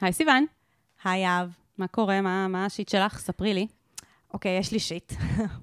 [0.00, 0.44] היי סיוון,
[1.04, 1.48] היי אהב.
[1.78, 2.20] מה קורה?
[2.20, 3.18] מה, מה השיט שלך?
[3.18, 3.66] ספרי לי.
[4.34, 5.12] אוקיי, יש לי שיט.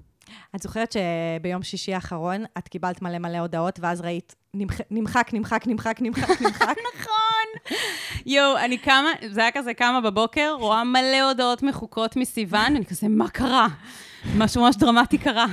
[0.56, 5.64] את זוכרת שביום שישי האחרון את קיבלת מלא מלא הודעות, ואז ראית נמח- נמחק, נמחק,
[5.66, 6.76] נמחק, נמחק, נמחק?
[6.94, 7.76] נכון.
[8.26, 13.08] יואו, אני קמה, זה היה כזה קמה בבוקר, רואה מלא הודעות מחוקות מסיוון, אני כזה,
[13.08, 13.66] מה קרה?
[14.36, 15.46] משהו ממש דרמטי קרה.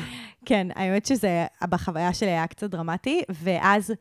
[0.46, 3.94] כן, האמת שזה, בחוויה שלי היה קצת דרמטי, ואז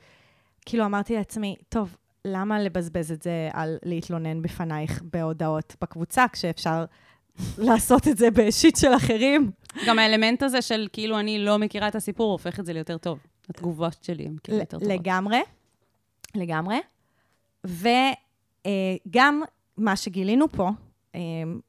[0.67, 6.85] כאילו אמרתי לעצמי, טוב, למה לבזבז את זה על להתלונן בפנייך בהודעות בקבוצה, כשאפשר
[7.59, 9.51] לעשות את זה בשיט של אחרים?
[9.87, 13.19] גם האלמנט הזה של כאילו אני לא מכירה את הסיפור, הופך את זה ליותר טוב.
[13.49, 14.95] התגובות שלי הן כאילו יותר טובות.
[14.95, 15.41] לגמרי,
[16.35, 16.77] לגמרי.
[17.65, 19.43] וגם
[19.77, 20.71] מה שגילינו פה,
[21.15, 21.21] אה,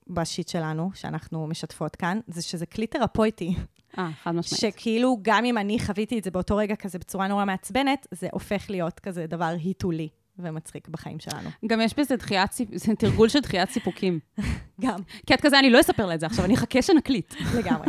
[0.07, 3.55] בשיט שלנו, שאנחנו משתפות כאן, זה שזה כלי תרפויטי.
[3.97, 4.75] אה, חד משמעית.
[4.75, 8.69] שכאילו, גם אם אני חוויתי את זה באותו רגע כזה בצורה נורא מעצבנת, זה הופך
[8.69, 11.49] להיות כזה דבר היתולי ומצחיק בחיים שלנו.
[11.67, 14.19] גם יש בזה דחיית, זה תרגול של דחיית סיפוקים.
[14.81, 17.33] גם, כי את כזה, אני לא אספר לה את זה עכשיו, אני אחכה שנקליט.
[17.59, 17.87] לגמרי.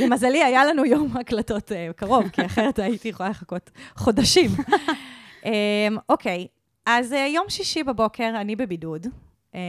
[0.00, 4.50] למזלי, היה לנו יום הקלטות אה, קרוב, כי אחרת הייתי יכולה לחכות חודשים.
[5.44, 5.50] אמ,
[6.08, 6.46] אוקיי,
[6.86, 9.06] אז אה, יום שישי בבוקר, אני בבידוד.
[9.54, 9.60] אמ,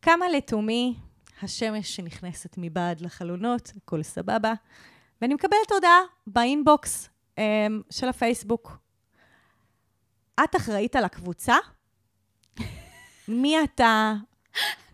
[0.00, 0.94] קמה לתומי
[1.42, 4.52] השמש שנכנסת מבעד לחלונות, הכל סבבה,
[5.22, 7.42] ואני מקבלת הודעה באינבוקס אמ,
[7.90, 8.85] של הפייסבוק.
[10.44, 11.56] את אחראית על הקבוצה?
[13.28, 14.14] מי אתה?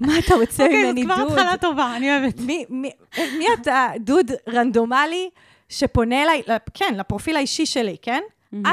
[0.01, 1.33] מה אתה רוצה ממני, דוד?
[1.61, 2.41] טובה, אני אוהבת.
[2.41, 2.91] מי, מי,
[3.39, 5.31] מי אתה, דוד רנדומלי,
[5.69, 8.23] שפונה אליי, לפ- כן, לפרופיל האישי שלי, כן?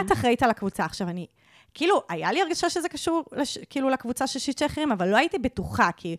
[0.01, 0.85] את אחראית על הקבוצה.
[0.85, 1.27] עכשיו, אני,
[1.73, 5.37] כאילו, היה לי הרגשה שזה קשור, לש, כאילו, לקבוצה של שיט אחרים, אבל לא הייתי
[5.39, 6.15] בטוחה, כי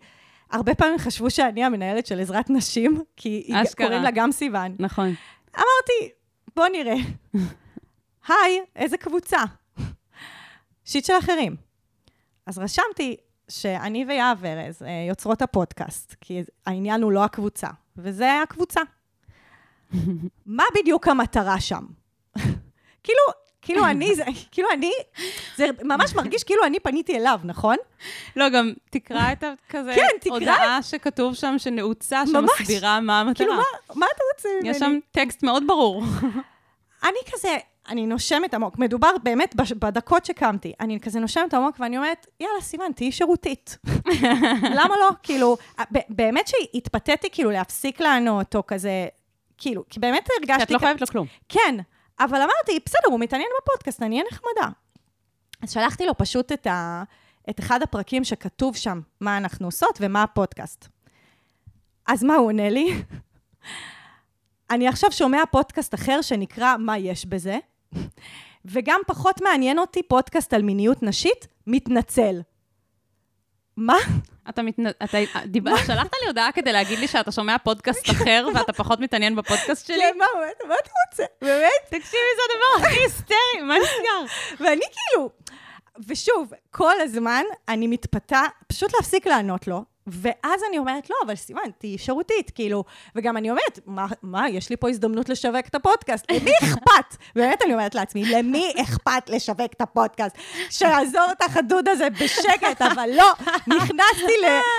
[0.50, 3.86] הרבה פעמים חשבו שאני המנהלת של עזרת נשים, כי אשכרה.
[3.86, 4.76] קוראים לה גם סיוון.
[4.78, 5.14] נכון.
[5.56, 6.10] אמרתי,
[6.56, 6.94] בוא נראה.
[8.28, 9.38] היי, איזה קבוצה?
[10.84, 11.56] שיט של אחרים.
[12.46, 13.16] אז רשמתי
[13.48, 18.80] שאני ויהב ארז אה, יוצרות הפודקאסט, כי העניין הוא לא הקבוצה, וזה הקבוצה.
[20.46, 21.84] מה בדיוק המטרה שם?
[23.04, 23.22] כאילו,
[23.62, 24.92] כאילו אני, זה, כאילו אני,
[25.56, 27.76] זה ממש מרגיש כאילו אני פניתי אליו, נכון?
[28.36, 30.32] לא, גם תקרא את הכזה כן, תקרא.
[30.32, 32.50] הודעה שכתוב שם שנעוצה, ממש.
[32.58, 33.34] שמסבירה מה המטרה.
[33.34, 33.62] כאילו, מה,
[33.94, 34.68] מה אתה רוצה ממני?
[34.68, 36.02] יש שם טקסט מאוד ברור.
[37.04, 37.56] אני כזה,
[37.90, 38.78] אני נושמת עמוק.
[38.78, 40.72] מדובר באמת בדקות שקמתי.
[40.80, 43.78] אני כזה נושמת עמוק ואני אומרת, יאללה, סיוון, תהיי שירותית.
[44.78, 45.10] למה לא?
[45.22, 45.56] כאילו,
[45.92, 49.06] ב- באמת שהתפתיתי כאילו להפסיק לענות, או כזה,
[49.58, 50.60] כאילו, כי באמת הרגשתי...
[50.60, 51.26] שאת לא חייבת לו כלום.
[51.48, 51.74] כן,
[52.20, 54.76] אבל אמרתי, בסדר, הוא מתעניין בפודקאסט, אני אהיה נחמדה.
[55.62, 57.02] אז שלחתי לו פשוט את, ה,
[57.50, 60.88] את אחד הפרקים שכתוב שם מה אנחנו עושות ומה הפודקאסט.
[62.06, 62.94] אז מה הוא עונה לי?
[64.70, 67.58] אני עכשיו שומע פודקאסט אחר שנקרא מה יש בזה,
[68.64, 72.40] וגם פחות מעניין אותי פודקאסט על מיניות נשית, מתנצל.
[73.76, 73.96] מה?
[74.48, 74.86] אתה מתנ...
[74.86, 75.76] אתה דיבר...
[75.76, 79.98] שלחת לי הודעה כדי להגיד לי שאתה שומע פודקאסט אחר ואתה פחות מתעניין בפודקאסט שלי?
[79.98, 81.24] כן, מה, מה, מה אתה רוצה?
[81.42, 81.70] באמת?
[81.86, 84.34] תקשיבי, זה הדבר הכי היסטרי, מה נסגר?
[84.60, 85.30] ואני כאילו,
[86.06, 91.70] ושוב, כל הזמן אני מתפתה פשוט להפסיק לענות לו, ואז אני אומרת, לא, אבל סיוון,
[91.78, 92.84] תהיי שירותית, כאילו,
[93.14, 97.16] וגם אני אומרת, מה, מה, יש לי פה הזדמנות לשווק את הפודקאסט, למי אכפת?
[97.36, 100.36] באמת אני אומרת לעצמי, למי אכפת לשווק את הפודקאסט?
[100.70, 103.32] שיעזור את החדוד הזה בשקט, אבל לא,
[103.66, 104.32] נכנסתי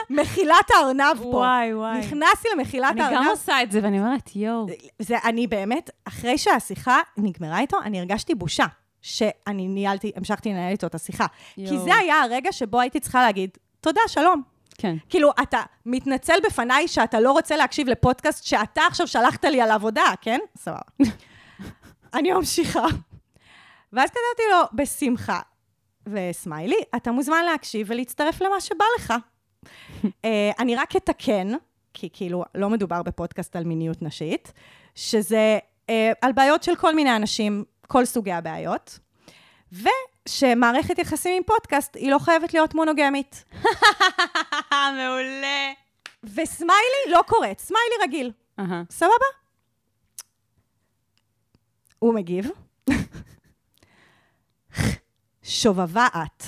[0.10, 1.28] למחילת הארנב פה.
[1.28, 2.00] וואי, וואי.
[2.00, 3.18] נכנסתי למחילת אני הארנב.
[3.18, 4.68] גם עושה את זה, ואני אומרת, יואו.
[5.00, 8.66] זה, אני באמת, אחרי שהשיחה נגמרה איתו, אני הרגשתי בושה
[9.02, 11.26] שאני ניהלתי, המשכתי לנהל איתו את השיחה.
[11.56, 11.84] כי יואו.
[11.84, 13.50] זה היה הרגע שבו הייתי צריכה להגיד,
[13.82, 14.42] תודה, שלום.
[14.82, 14.96] כן.
[15.10, 20.14] כאילו, אתה מתנצל בפניי שאתה לא רוצה להקשיב לפודקאסט שאתה עכשיו שלחת לי על עבודה,
[20.22, 20.40] כן?
[20.58, 20.80] סבבה.
[22.14, 22.86] אני ממשיכה.
[23.94, 25.40] ואז כתבתי לו, בשמחה,
[26.08, 29.14] וסמיילי, אתה מוזמן להקשיב ולהצטרף למה שבא לך.
[30.26, 31.52] אה, אני רק אתקן,
[31.94, 34.54] כי כאילו לא מדובר בפודקאסט על מיניות נשית,
[34.96, 35.60] שזה
[35.90, 39.00] אה, על בעיות של כל מיני אנשים, כל סוגי הבעיות,
[39.72, 43.46] ושמערכת יחסים עם פודקאסט היא לא חייבת להיות מונוגמית.
[44.92, 45.72] מעולה.
[46.24, 48.32] וסמיילי לא קורית, סמיילי רגיל.
[48.60, 48.84] אהה.
[48.90, 49.26] סבבה?
[52.00, 52.50] הוא מגיב.
[55.44, 56.44] שובבה את.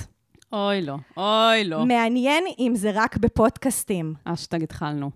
[0.53, 1.85] אוי לא, אוי לא.
[1.85, 4.13] מעניין אם זה רק בפודקאסטים.
[4.25, 5.11] אשטג התחלנו.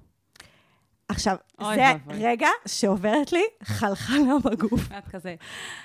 [1.09, 2.25] עכשיו, זה ואבוי.
[2.27, 4.81] רגע שעוברת לי חלחלה בגוף.
[4.97, 5.35] את כזה,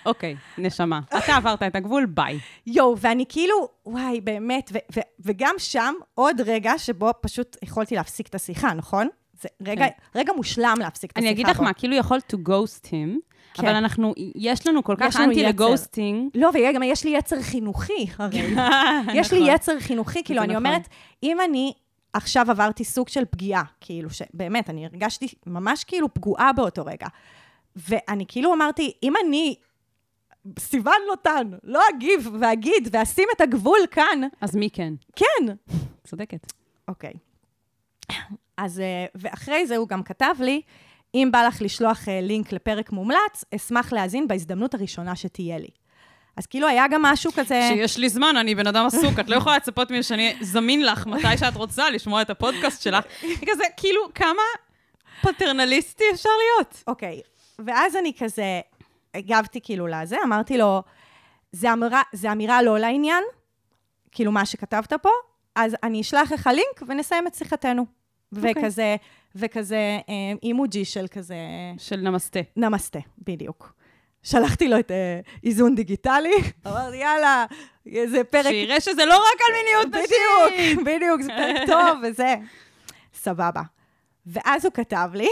[0.06, 2.38] אוקיי, נשמה, אתה עברת את הגבול, ביי.
[2.66, 8.26] יואו, ואני כאילו, וואי, באמת, ו- ו- וגם שם עוד רגע שבו פשוט יכולתי להפסיק
[8.28, 9.08] את השיחה, נכון?
[9.40, 11.64] זה רגע, רגע מושלם להפסיק את השיחה אני אגיד לך בו.
[11.64, 13.66] מה, כאילו יכולת to ghost him, כן.
[13.66, 15.42] אבל אנחנו, יש לנו כל כך אנטי.
[15.42, 16.30] לגוסטינג.
[16.34, 18.38] לא, וגם יש לי יצר חינוכי, הרי.
[19.14, 19.54] יש לי נכון.
[19.54, 20.66] יצר חינוכי, כאילו, אני נכון.
[20.66, 20.88] אומרת,
[21.22, 21.72] אם אני
[22.12, 27.06] עכשיו עברתי סוג של פגיעה, כאילו, שבאמת, אני הרגשתי ממש כאילו פגועה באותו רגע.
[27.76, 29.54] ואני כאילו אמרתי, אם אני,
[30.58, 34.94] סיוון לוטן, לא אגיב ואגיד ואשים את הגבול כאן, אז מי כן?
[35.16, 35.54] כן.
[36.08, 36.52] צודקת.
[36.88, 37.12] אוקיי.
[38.56, 40.62] אז, אה, ואחרי זה הוא גם כתב לי,
[41.14, 45.68] אם בא לך לשלוח אה, לינק לפרק מומלץ, אשמח להאזין בהזדמנות הראשונה שתהיה לי.
[46.36, 47.60] אז כאילו היה גם משהו כזה...
[47.68, 51.06] שיש לי זמן, אני בן אדם עסוק, את לא יכולה לצפות ממני שאני זמין לך
[51.06, 53.04] מתי שאת רוצה לשמוע את הפודקאסט שלך.
[53.20, 54.42] כזה, כאילו, כמה
[55.22, 56.82] פטרנליסטי אפשר להיות?
[56.86, 57.20] אוקיי,
[57.58, 58.60] ואז אני כזה
[59.14, 60.82] הגבתי כאילו לזה, אמרתי לו,
[61.52, 63.24] זה אמירה, זה אמירה לא לעניין,
[64.12, 65.10] כאילו מה שכתבת פה,
[65.54, 67.86] אז אני אשלח לך לינק ונסיים את שיחתנו.
[68.36, 68.52] אוקיי.
[68.58, 68.96] וכזה,
[69.34, 71.36] וכזה אה, אימוג'י של כזה
[71.78, 72.40] של נמסטה.
[72.56, 73.81] נמסטה, בדיוק.
[74.22, 76.34] שלחתי לו את אה, איזון דיגיטלי,
[76.66, 77.44] אמרתי, יאללה,
[77.86, 78.46] איזה פרק...
[78.46, 80.16] שיראה שזה לא רק על מיניות נשית.
[80.50, 82.34] בדיוק, בדיוק, זה פרק טוב וזה.
[83.14, 83.62] סבבה.
[84.26, 85.28] ואז הוא כתב לי,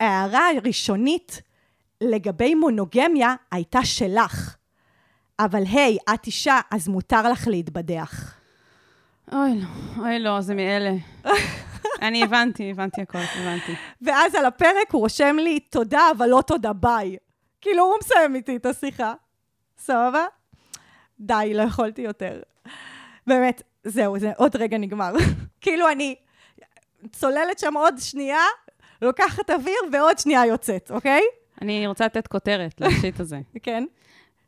[0.00, 1.42] ההערה הראשונית
[2.00, 4.56] לגבי מונוגמיה הייתה שלך,
[5.38, 8.34] אבל היי, את אישה, אז מותר לך להתבדח.
[9.32, 9.66] אוי לא,
[10.02, 10.92] אוי לא, זה מאלה.
[12.02, 13.72] אני הבנתי, הבנתי הכל, הבנתי.
[14.02, 17.16] ואז על הפרק הוא רושם לי, תודה, אבל לא תודה, ביי.
[17.64, 19.14] כאילו, הוא מסיים איתי את השיחה.
[19.78, 20.26] סבבה?
[21.20, 22.42] די, לא יכולתי יותר.
[23.26, 25.12] באמת, זהו, זה עוד רגע נגמר.
[25.60, 26.14] כאילו, אני
[27.12, 28.42] צוללת שם עוד שנייה,
[29.02, 31.22] לוקחת אוויר ועוד שנייה יוצאת, אוקיי?
[31.62, 33.40] אני רוצה לתת כותרת לשיט הזה.
[33.62, 33.84] כן.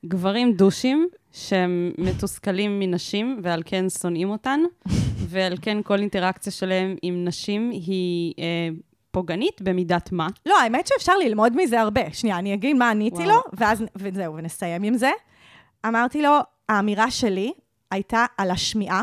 [0.07, 4.61] גברים דושים שהם מתוסכלים מנשים ועל כן שונאים אותן,
[5.31, 8.69] ועל כן כל אינטראקציה שלהם עם נשים היא אה,
[9.17, 10.29] פוגענית במידת מה.
[10.47, 12.01] לא, האמת שאפשר ללמוד מזה הרבה.
[12.13, 13.29] שנייה, אני אגיד מה עניתי וואו.
[13.29, 15.11] לו, ואז, וזהו, ונסיים עם זה.
[15.87, 17.53] אמרתי לו, האמירה שלי
[17.91, 19.03] הייתה על השמיעה,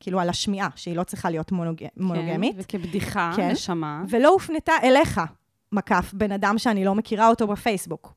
[0.00, 1.76] כאילו על השמיעה, שהיא לא צריכה להיות מונוג...
[1.96, 3.50] מונוגמית, כן, וכבדיחה, כן.
[3.50, 4.02] נשמה.
[4.08, 5.20] ולא הופנתה אליך,
[5.72, 8.14] מקף, בן אדם שאני לא מכירה אותו בפייסבוק.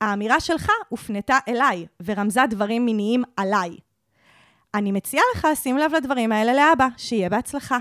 [0.00, 3.76] האמירה שלך הופנתה אליי, ורמזה דברים מיניים עליי.
[4.74, 7.78] אני מציעה לך, שים לב לדברים האלה לאבא, שיהיה בהצלחה.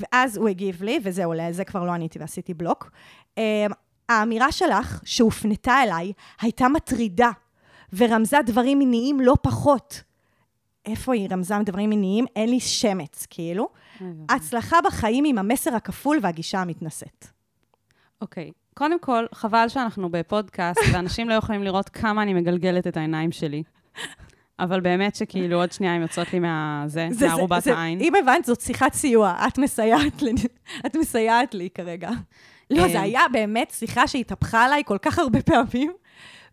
[0.00, 2.90] ואז הוא הגיב לי, וזהו, לזה כבר לא עניתי ועשיתי בלוק.
[3.38, 3.70] אמ,
[4.08, 7.30] האמירה שלך, שהופנתה אליי, הייתה מטרידה,
[7.92, 10.02] ורמזה דברים מיניים לא פחות.
[10.86, 12.24] איפה היא רמזה דברים מיניים?
[12.36, 13.68] אין לי שמץ, כאילו.
[14.28, 17.26] הצלחה בחיים עם המסר הכפול והגישה המתנשאת.
[18.20, 23.32] אוקיי, קודם כל, חבל שאנחנו בפודקאסט, ואנשים לא יכולים לראות כמה אני מגלגלת את העיניים
[23.32, 23.62] שלי.
[24.58, 28.00] אבל באמת שכאילו עוד שנייה הן יוצאות לי מהזה, זה- מערובת זה- העין.
[28.00, 29.34] אם הבנת, זאת שיחת סיוע.
[29.48, 30.32] את מסייעת לי,
[30.86, 32.10] את מסייעת לי כרגע.
[32.70, 33.02] לא, זה אה.
[33.02, 35.92] היה באמת שיחה שהתהפכה עליי כל כך הרבה פעמים,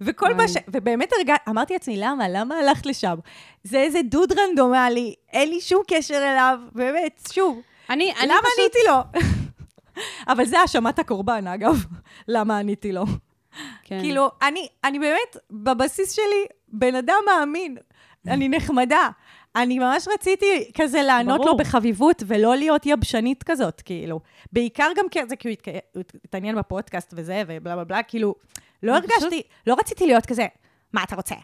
[0.02, 0.48] וכל מה.
[0.48, 0.54] ש...
[0.68, 2.30] ובאמת הרגע, אמרתי לעצמי, למה?
[2.30, 3.16] למה הלכת לשם?
[3.64, 7.62] זה איזה דוד רנדומלי, אין לי שום קשר אליו, באמת, שוב.
[7.90, 8.60] אני, אני למה פשוט...
[8.60, 9.22] עניתי לו?
[10.28, 11.86] אבל זה האשמת הקורבן, אגב,
[12.28, 13.04] למה עניתי לו.
[13.84, 14.00] כן.
[14.02, 17.78] כאילו, אני, אני באמת, בבסיס שלי, בן אדם מאמין.
[18.28, 19.10] אני נחמדה.
[19.56, 21.50] אני ממש רציתי כזה לענות ברור.
[21.52, 24.20] לו בחביבות ולא להיות יבשנית כזאת, כאילו.
[24.54, 25.56] בעיקר גם כזה, כי
[25.96, 28.36] הוא התעניין בפודקאסט וזה, ובלה בלה בלה, כאילו,
[28.84, 30.48] לא אני פשוט- הרגשתי, לא רציתי להיות כזה,
[30.94, 31.36] מה אתה רוצה?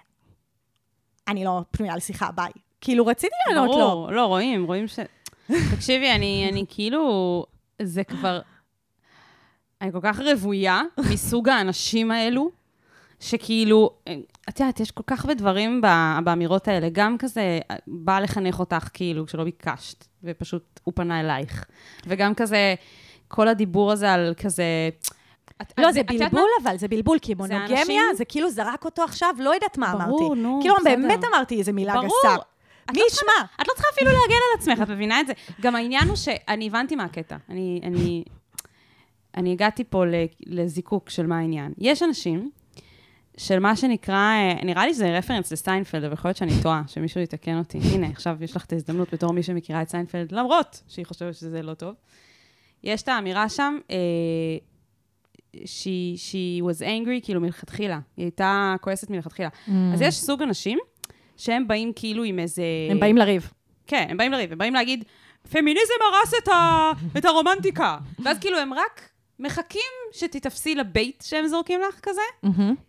[1.28, 2.52] אני לא פנויה לשיחה, ביי.
[2.82, 3.78] כאילו, רציתי לענות לו.
[3.78, 5.00] ברור, לא, רואים, רואים ש...
[5.74, 7.46] תקשיבי, אני, אני כאילו,
[7.82, 8.40] זה כבר...
[9.82, 10.82] אני כל כך רוויה
[11.14, 12.50] מסוג האנשים האלו,
[13.20, 13.90] שכאילו,
[14.50, 15.82] את יודעת, יש כל כך הרבה דברים
[16.24, 16.88] באמירות האלה.
[16.92, 21.66] גם כזה, בא לחנך אותך, כאילו, כשלא ביקשת, ופשוט הוא פנה אלייך.
[22.08, 22.76] וגם כזה,
[23.28, 24.64] כל הדיבור הזה על כזה...
[25.62, 28.86] את- לא, זה יודעת בלבול אבל, זה בלבול, כי זה מונוגמיה, אנשים- זה כאילו זרק
[28.86, 30.10] אותו עכשיו, לא יודעת מה אמרתי.
[30.10, 30.96] ברור, נו, כאילו, בסדר.
[30.96, 32.08] באמת אמרתי איזה מילה ברור.
[32.26, 32.36] גסה.
[32.86, 33.46] את מי לא ישמע?
[33.62, 35.34] את לא צריכה אפילו להגן על עצמך, את מבינה את זה?
[35.62, 37.38] גם העניין הוא שאני הבנתי מה הקטע.
[37.50, 38.24] אני, אני,
[39.38, 40.04] אני הגעתי פה
[40.46, 41.74] לזיקוק של מה העניין.
[41.78, 42.50] יש אנשים
[43.38, 47.22] של מה שנקרא, אה, נראה לי שזה reference לסיינפלד, אבל יכול להיות שאני טועה, שמישהו
[47.22, 47.78] יתקן אותי.
[47.94, 51.62] הנה, עכשיו יש לך את ההזדמנות בתור מי שמכירה את סיינפלד, למרות שהיא חושבת שזה
[51.62, 51.94] לא טוב.
[52.84, 53.98] יש את האמירה שם, אה,
[55.56, 58.00] she, she was angry, כאילו מלכתחילה.
[58.18, 59.50] היא הייתה כועסת מלכתחילה.
[59.94, 60.80] אז יש סוג אנשים
[61.38, 62.64] שהם באים כאילו עם איזה...
[62.92, 63.52] הם באים לריב.
[63.88, 65.04] כן, הם באים לריב, הם באים להגיד,
[65.52, 66.92] פמיניזם הרס את, ה...
[67.18, 67.98] את הרומנטיקה.
[68.24, 72.22] ואז כאילו הם רק מחכים שתתפסי לבייט שהם זורקים לך כזה,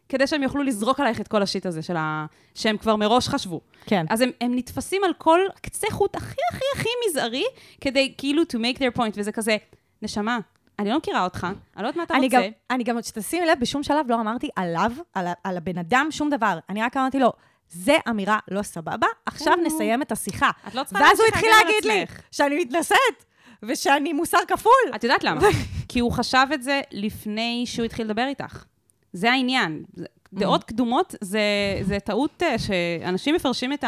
[0.08, 2.26] כדי שהם יוכלו לזרוק עלייך את כל השיט הזה של ה...
[2.54, 3.60] שהם כבר מראש חשבו.
[3.86, 4.06] כן.
[4.10, 7.44] אז הם, הם נתפסים על כל קצה חוט הכי הכי הכי מזערי,
[7.80, 9.56] כדי כאילו to make their point, וזה כזה,
[10.02, 10.38] נשמה,
[10.78, 12.36] אני לא מכירה אותך, אני לא יודעת מה אתה אני רוצה.
[12.36, 16.30] גם, אני גם, שתשימי לב, בשום שלב לא אמרתי עליו, על, על הבן אדם, שום
[16.30, 16.58] דבר.
[16.68, 17.32] אני רק אמרתי לו,
[17.70, 19.64] זה אמירה לא סבבה, עכשיו כן.
[19.66, 20.50] נסיים את השיחה.
[20.68, 22.04] את לא צריכה ואז הוא התחיל להגיד לי.
[22.30, 23.24] שאני מתנשאת,
[23.62, 24.94] ושאני מוסר כפול.
[24.94, 25.40] את יודעת למה?
[25.88, 28.64] כי הוא חשב את זה לפני שהוא התחיל לדבר איתך.
[29.12, 29.84] זה העניין.
[30.32, 31.40] דעות קדומות זה,
[31.82, 33.84] זה טעות אה, שאנשים מפרשים את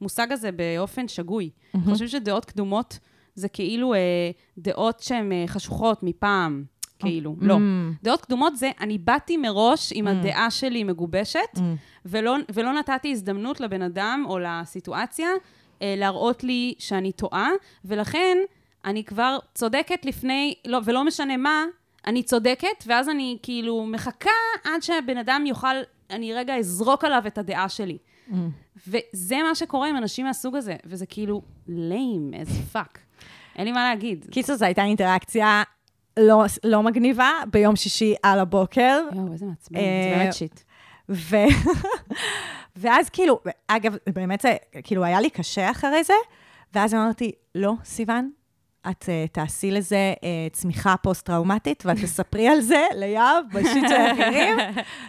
[0.00, 1.50] המושג הזה באופן שגוי.
[1.84, 2.98] חושבים שדעות קדומות
[3.34, 6.64] זה כאילו אה, דעות שהן אה, חשוכות מפעם,
[6.98, 7.36] כאילו.
[7.40, 7.58] לא.
[8.02, 11.58] דעות קדומות זה, אני באתי מראש עם הדעה שלי מגובשת,
[12.06, 15.28] ולא, ולא נתתי הזדמנות לבן אדם או לסיטואציה
[15.82, 17.50] אה, להראות לי שאני טועה,
[17.84, 18.38] ולכן
[18.84, 21.64] אני כבר צודקת לפני, לא, ולא משנה מה,
[22.06, 24.30] אני צודקת, ואז אני כאילו מחכה
[24.64, 25.76] עד שהבן אדם יוכל,
[26.10, 27.98] אני רגע אזרוק עליו את הדעה שלי.
[28.86, 32.98] וזה מה שקורה עם אנשים מהסוג הזה, וזה כאילו lame as fuck.
[33.56, 34.26] אין לי מה להגיד.
[34.30, 35.62] קיצור, זו הייתה אינטראקציה
[36.16, 39.00] לא, לא מגניבה ביום שישי על הבוקר.
[39.12, 40.60] יואו, איזה מעצבן, אה, זה באמת שיט.
[41.08, 41.36] ו...
[42.76, 46.14] ואז כאילו, אגב, באמת זה, כאילו, היה לי קשה אחרי זה,
[46.74, 48.30] ואז אמרתי, לא, סיוון,
[48.90, 54.56] את uh, תעשי לזה uh, צמיחה פוסט-טראומטית, ואת תספרי על זה ליהב, בשיט של האחרים,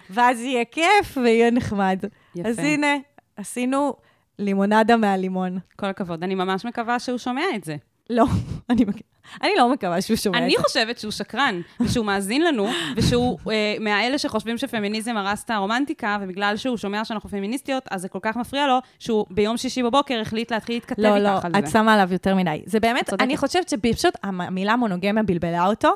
[0.10, 2.00] ואז יהיה כיף ויהיה נחמד.
[2.36, 2.50] יפה.
[2.50, 2.98] אז הנה,
[3.38, 3.94] עשינו
[4.40, 5.60] לימונדה מהלימון.
[5.76, 6.24] כל הכבוד.
[6.24, 7.76] אני ממש מקווה שהוא שומע את זה.
[8.10, 8.26] לא,
[8.70, 9.02] אני, מק-
[9.42, 10.64] אני לא מקווה שהוא שומע את אני זה.
[10.64, 16.58] חושבת שהוא שקרן, ושהוא מאזין לנו, ושהוא אה, מהאלה שחושבים שפמיניזם הרס את הרומנטיקה, ובגלל
[16.58, 20.52] שהוא שומע שאנחנו פמיניסטיות, אז זה כל כך מפריע לו, שהוא ביום שישי בבוקר החליט
[20.52, 21.72] להתחיל להתכתב לא, איתך לא, על את זה.
[21.72, 22.62] שמה עליו יותר מדי.
[22.66, 23.24] זה באמת, צודקת.
[23.24, 25.90] אני חושבת שפשוט המילה מונוגמיה בלבלה אותו,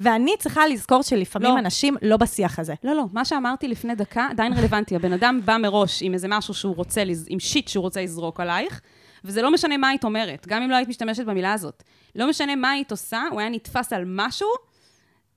[0.00, 1.58] ואני צריכה לזכור שלפעמים לא.
[1.58, 2.74] אנשים לא בשיח הזה.
[2.84, 4.96] לא, לא, מה שאמרתי לפני דקה עדיין רלוונטי.
[4.96, 8.80] הבן אדם בא מראש עם איזה משהו שהוא רוצה, עם שיט שהוא רוצה לזרוק עלייך,
[9.24, 11.82] וזה לא משנה מה היית אומרת, גם אם לא היית משתמשת במילה הזאת.
[12.14, 14.48] לא משנה מה היית עושה, הוא היה נתפס על משהו,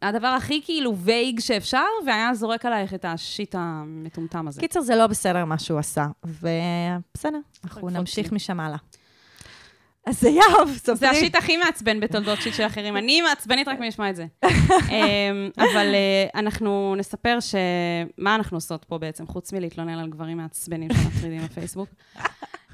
[0.01, 4.61] הדבר הכי כאילו וייג שאפשר, והיה זורק עלייך את השיט המטומטם הזה.
[4.61, 8.31] קיצר, זה לא בסדר מה שהוא עשה, ובסדר, אנחנו נמשיך.
[8.31, 8.77] משם הלאה.
[10.05, 10.95] אז זה יהב, ספרי.
[10.95, 12.97] זה השיט הכי מעצבן בתולדות שיט של אחרים.
[12.97, 14.25] אני מעצבנית רק מלשמוע את זה.
[14.45, 20.89] אמ, אבל אה, אנחנו נספר שמה אנחנו עושות פה בעצם, חוץ מלהתלונן על גברים מעצבנים
[20.93, 21.89] שמטרידים בפייסבוק.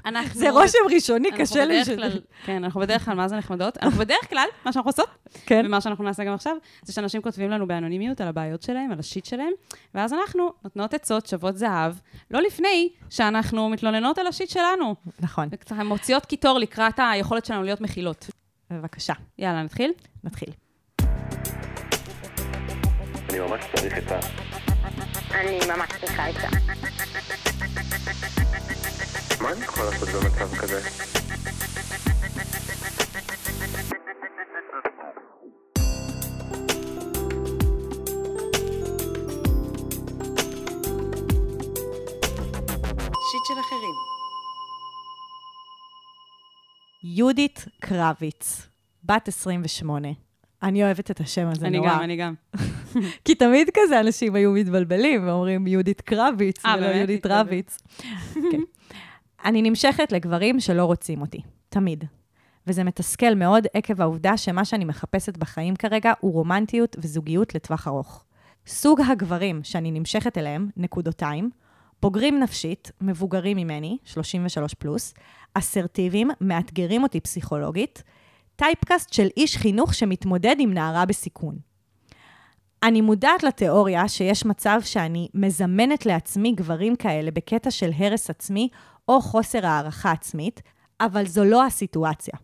[0.06, 0.40] אנחנו...
[0.40, 1.84] זה רושם ראשוני, קשה לי.
[1.84, 3.78] כלל, כן, אנחנו בדרך כלל, מה זה נחמדות?
[3.82, 5.08] אנחנו בדרך כלל, מה שאנחנו עושות,
[5.46, 5.62] כן.
[5.66, 9.24] ומה שאנחנו נעשה גם עכשיו, זה שאנשים כותבים לנו באנונימיות על הבעיות שלהם, על השיט
[9.24, 9.52] שלהם,
[9.94, 11.94] ואז אנחנו נותנות עצות שוות זהב,
[12.30, 14.94] לא לפני שאנחנו מתלוננות על השיט שלנו.
[15.20, 18.30] נכון, וקצת מוציאות קיטור לקראת היכולת שלנו להיות מכילות.
[18.70, 19.92] בבקשה, יאללה, נתחיל?
[20.24, 20.48] נתחיל.
[23.30, 24.20] אני ממש צריך את ה...
[25.34, 28.43] אני ממש צריכה את זה.
[29.44, 30.80] מה אני יכול לעשות במצב כזה?
[43.30, 43.94] שיט של אחרים.
[47.02, 48.66] יהודית קרביץ,
[49.04, 50.08] בת 28.
[50.62, 51.88] אני אוהבת את השם הזה אני נורא.
[51.88, 52.34] גם, אני גם.
[53.24, 56.86] כי תמיד כזה אנשים היו מתבלבלים ואומרים יהודית קרביץ, אה, ולא?
[56.86, 57.26] יהודית.
[57.26, 57.78] רביץ.
[58.34, 58.60] כן.
[59.44, 62.04] אני נמשכת לגברים שלא רוצים אותי, תמיד.
[62.66, 68.24] וזה מתסכל מאוד עקב העובדה שמה שאני מחפשת בחיים כרגע הוא רומנטיות וזוגיות לטווח ארוך.
[68.66, 71.50] סוג הגברים שאני נמשכת אליהם, נקודותיים,
[72.02, 75.14] בוגרים נפשית, מבוגרים ממני, 33 פלוס,
[75.54, 78.02] אסרטיביים, מאתגרים אותי פסיכולוגית,
[78.56, 81.58] טייפקאסט של איש חינוך שמתמודד עם נערה בסיכון.
[82.82, 88.68] אני מודעת לתיאוריה שיש מצב שאני מזמנת לעצמי גברים כאלה בקטע של הרס עצמי
[89.08, 90.62] או חוסר הערכה עצמית,
[91.00, 92.34] אבל זו לא הסיטואציה.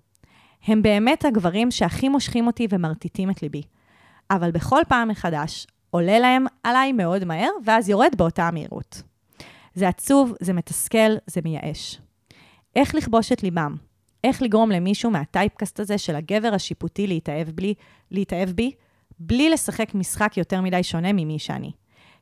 [0.67, 3.63] הם באמת הגברים שהכי מושכים אותי ומרטיטים את ליבי.
[4.31, 9.03] אבל בכל פעם מחדש, עולה להם עליי מאוד מהר, ואז יורד באותה המהירות.
[9.75, 12.01] זה עצוב, זה מתסכל, זה מייאש.
[12.77, 13.77] איך לכבוש את ליבם?
[14.25, 17.75] איך לגרום למישהו מהטייפקאסט הזה של הגבר השיפוטי להתאהב, בלי,
[18.11, 18.73] להתאהב בי,
[19.19, 21.73] בלי לשחק משחק יותר מדי שונה ממי שאני.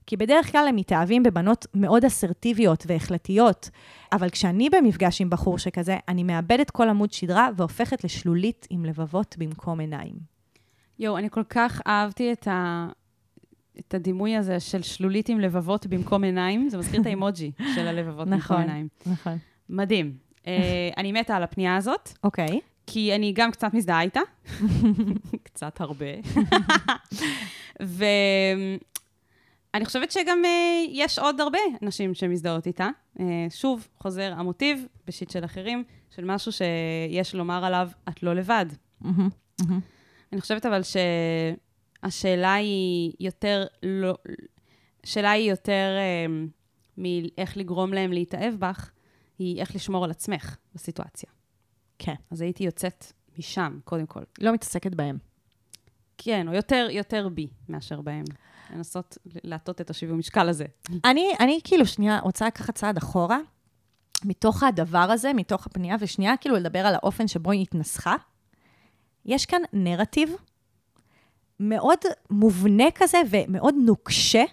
[0.08, 3.70] כי בדרך כלל הם מתאהבים בבנות מאוד אסרטיביות והחלטיות,
[4.12, 9.36] אבל כשאני במפגש עם בחור שכזה, אני מאבדת כל עמוד שדרה והופכת לשלולית עם לבבות
[9.38, 10.14] במקום עיניים.
[10.98, 12.88] יואו, אני כל כך אהבתי את, ה...
[13.78, 16.68] את הדימוי הזה של שלולית עם לבבות במקום עיניים.
[16.68, 18.88] זה מזכיר את האימוג'י של הלבבות במקום עיניים.
[19.06, 19.38] נכון.
[19.68, 20.12] מדהים.
[20.46, 22.60] אה, אני מתה על הפנייה הזאת, אוקיי.
[22.86, 24.20] כי אני גם קצת מזדהה איתה.
[25.46, 26.06] קצת הרבה.
[29.74, 32.88] ואני חושבת שגם אה, יש עוד הרבה נשים שמזדהות איתה.
[33.20, 38.66] אה, שוב, חוזר המוטיב בשיט של אחרים, של משהו שיש לומר עליו, את לא לבד.
[39.00, 39.28] מהמם,
[39.60, 39.80] מהמם.
[40.32, 40.80] אני חושבת אבל
[42.02, 44.14] שהשאלה היא יותר לא...
[45.04, 46.26] השאלה היא יותר אה,
[46.98, 48.90] מאיך לגרום להם להתאהב בך,
[49.38, 51.30] היא איך לשמור על עצמך בסיטואציה.
[51.98, 52.14] כן.
[52.30, 54.20] אז הייתי יוצאת משם, קודם כל.
[54.40, 55.18] לא מתעסקת בהם.
[56.18, 58.24] כן, או יותר, יותר בי מאשר בהם.
[58.70, 60.64] לנסות להטות את השיווי משקל הזה.
[61.04, 63.38] אני, אני כאילו שנייה רוצה לקחת צעד אחורה,
[64.24, 68.16] מתוך הדבר הזה, מתוך הפנייה, ושנייה כאילו לדבר על האופן שבו היא התנסחה.
[69.24, 70.32] יש כאן נרטיב
[71.60, 71.98] מאוד
[72.30, 74.44] מובנה כזה ומאוד נוקשה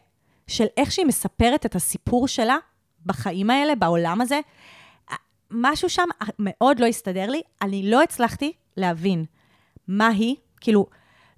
[0.47, 2.57] של איך שהיא מספרת את הסיפור שלה
[3.05, 4.39] בחיים האלה, בעולם הזה.
[5.51, 6.07] משהו שם
[6.39, 9.25] מאוד לא הסתדר לי, אני לא הצלחתי להבין
[9.87, 10.85] מה היא, כאילו,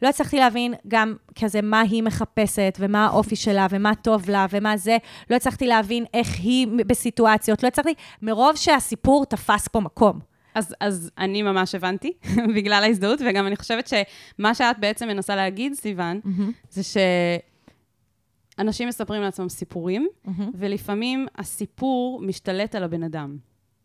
[0.01, 4.77] לא הצלחתי להבין גם כזה מה היא מחפשת, ומה האופי שלה, ומה טוב לה, ומה
[4.77, 4.97] זה.
[5.29, 10.19] לא הצלחתי להבין איך היא בסיטואציות, לא הצלחתי, מרוב שהסיפור תפס פה מקום.
[10.55, 12.13] אז, אז אני ממש הבנתי,
[12.55, 16.51] בגלל ההזדהות, וגם אני חושבת שמה שאת בעצם מנסה להגיד, סיוון, Mm-hmm.
[16.69, 16.81] זה
[18.57, 20.41] שאנשים מספרים לעצמם סיפורים, Mm-hmm.
[20.55, 23.37] ולפעמים הסיפור משתלט על הבן אדם.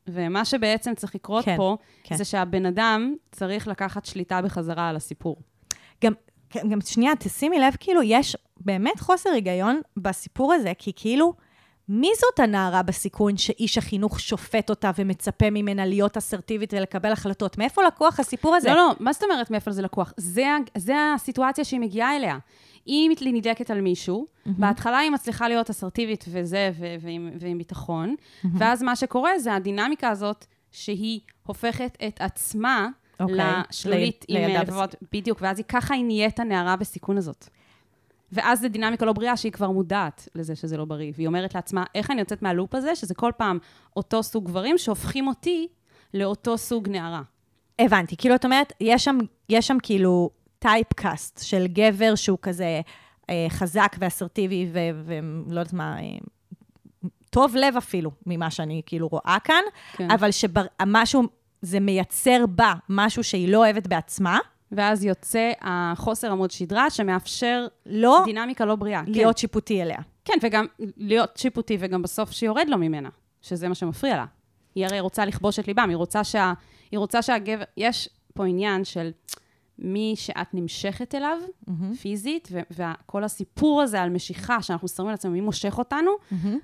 [0.07, 2.17] ומה שבעצם צריך לקרות כן, פה, כן.
[2.17, 5.37] זה שהבן אדם צריך לקחת שליטה בחזרה על הסיפור.
[6.03, 6.13] גם,
[6.51, 11.35] כן, גם שנייה, תשימי לב, כאילו, יש באמת חוסר היגיון בסיפור הזה, כי כאילו,
[11.89, 17.59] מי זאת הנערה בסיכון שאיש החינוך שופט אותה ומצפה ממנה להיות אסרטיבית ולקבל החלטות?
[17.59, 18.69] מאיפה לקוח הסיפור הזה?
[18.69, 20.13] לא, לא, מה זאת אומרת מאיפה זה לקוח?
[20.17, 22.39] זה, זה הסיטואציה שהיא מגיעה אליה.
[22.87, 28.15] היא מת- נדלקת על מישהו, בהתחלה היא מצליחה להיות אסרטיבית וזה, ו- ועם, ועם ביטחון,
[28.59, 32.89] ואז מה שקורה זה הדינמיקה הזאת, שהיא הופכת את עצמה
[33.23, 37.49] אוקיי, לשלולית ל- עם לילדה לבבות, בדיוק, ואז היא ככה היא נהיית הנערה בסיכון הזאת.
[38.33, 41.85] ואז זו דינמיקה לא בריאה שהיא כבר מודעת לזה שזה לא בריא, והיא אומרת לעצמה,
[41.95, 43.59] איך אני יוצאת מהלופ הזה, שזה כל פעם
[43.97, 45.69] אותו סוג גברים שהופכים אותי
[46.15, 47.23] לאותו סוג נערה.
[47.79, 52.81] הבנתי, כאילו, את אומרת, יש שם, יש שם כאילו טייפקאסט של גבר שהוא כזה
[53.31, 56.19] אה, חזק ואסרטיבי ולא יודעת מה, אה,
[57.31, 59.63] טוב לב אפילו, ממה שאני כאילו רואה כאן,
[59.93, 60.11] כן.
[60.11, 61.23] אבל שמשהו,
[61.63, 64.39] זה מייצר בה משהו שהיא לא אוהבת בעצמה,
[64.73, 69.03] ואז יוצא החוסר עמוד שדרה שמאפשר לא דינמיקה לא בריאה.
[69.07, 69.97] להיות שיפוטי אליה.
[69.97, 70.03] כן.
[70.25, 73.09] כן, וגם להיות שיפוטי, וגם בסוף שיורד לו ממנה,
[73.43, 74.25] שזה מה שמפריע לה.
[74.75, 76.53] היא הרי רוצה לכבוש את ליבם, היא רוצה, שה,
[76.91, 77.65] היא רוצה שהגבר...
[77.77, 79.11] יש פה עניין של
[79.79, 81.39] מי שאת נמשכת אליו,
[82.01, 86.11] פיזית, ו- וכל הסיפור הזה על משיכה, שאנחנו שמים לעצמנו, מי מושך אותנו,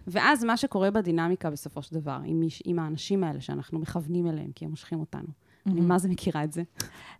[0.06, 4.50] ואז מה שקורה בדינמיקה בסופו של דבר, עם, מיש, עם האנשים האלה שאנחנו מכוונים אליהם,
[4.54, 5.28] כי הם מושכים אותנו.
[5.66, 6.62] אני מה זה מכירה את זה.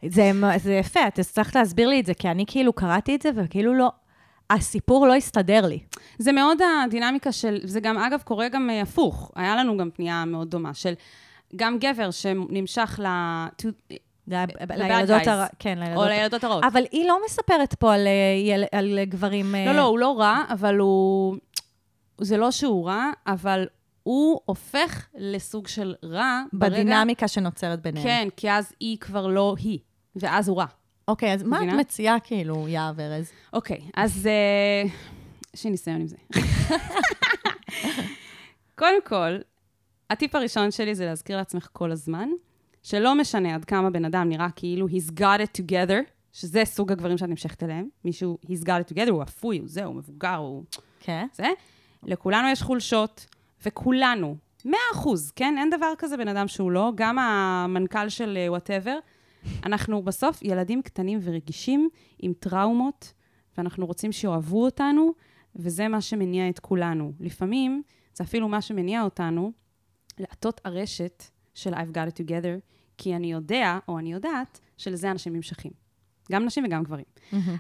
[0.07, 3.31] זה, זה יפה, את הצלחת להסביר לי את זה, כי אני כאילו קראתי את זה,
[3.35, 3.92] וכאילו לא,
[4.51, 5.79] הסיפור לא הסתדר לי.
[6.18, 9.33] זה מאוד הדינמיקה של, זה גם, אגב, קורה גם אה, הפוך.
[9.37, 10.92] היה לנו גם פנייה מאוד דומה של
[11.57, 13.07] גם גבר שנמשך ל...
[14.77, 15.31] לילדות guys.
[15.31, 15.47] הר...
[15.59, 16.09] כן, או לילדות...
[16.09, 16.64] לילדות הרעות.
[16.64, 18.12] אבל היא לא מספרת פה על, אה,
[18.49, 18.64] יל...
[18.73, 19.55] על גברים...
[19.55, 21.37] אה, לא, לא, הוא לא רע, אבל הוא...
[22.21, 23.67] זה לא שהוא רע, אבל
[24.03, 26.75] הוא הופך לסוג של רע ברגע...
[26.75, 28.07] בדינמיקה שנוצרת ביניהם.
[28.07, 29.79] כן, כי אז היא כבר לא היא,
[30.17, 30.67] ואז הוא רע.
[31.09, 31.79] אוקיי, אז מה את מבינה?
[31.79, 33.31] מציעה, כאילו, יהב ארז?
[33.53, 34.91] אוקיי, אז אה,
[35.55, 36.17] יש לי ניסיון עם זה.
[38.79, 39.38] קודם כל,
[40.11, 42.29] הטיפ הראשון שלי זה להזכיר לעצמך כל הזמן,
[42.83, 47.19] שלא משנה עד כמה בן אדם נראה כאילו he's got it together, שזה סוג הגברים
[47.19, 50.64] שאת נמשכת אליהם, מישהו he's got it together, הוא אפוי, הוא זה, הוא מבוגר, הוא
[51.01, 51.27] כן.
[51.33, 51.47] זה.
[52.03, 53.27] לכולנו יש חולשות,
[53.67, 55.55] וכולנו, 100 אחוז, כן?
[55.59, 58.99] אין דבר כזה בן אדם שהוא לא, גם המנכ"ל של וואטאבר.
[59.64, 61.88] אנחנו בסוף ילדים קטנים ורגישים,
[62.19, 63.12] עם טראומות,
[63.59, 65.12] ואנחנו רוצים שיאהבו אותנו,
[65.57, 67.12] וזה מה שמניע את כולנו.
[67.21, 67.83] לפעמים,
[68.14, 69.53] זה אפילו מה שמניע אותנו
[70.19, 71.25] לעטות ארשת
[71.59, 72.61] של I've got it together,
[72.99, 75.73] כי אני יודע, או אני יודעת, שלזה אנשים נמשכים.
[76.33, 77.05] גם נשים וגם גברים.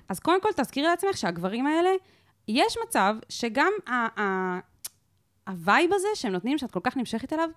[0.08, 1.90] אז קודם כל, תזכירי לעצמך שהגברים האלה,
[2.48, 4.58] יש מצב שגם ה- ה-
[5.48, 7.48] ה vibe הזה שהם נותנים, שאת כל כך נמשכת אליו,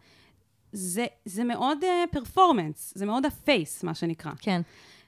[0.71, 1.77] זה, זה מאוד
[2.11, 4.31] פרפורמנס, זה מאוד הפייס, מה שנקרא.
[4.39, 4.61] כן.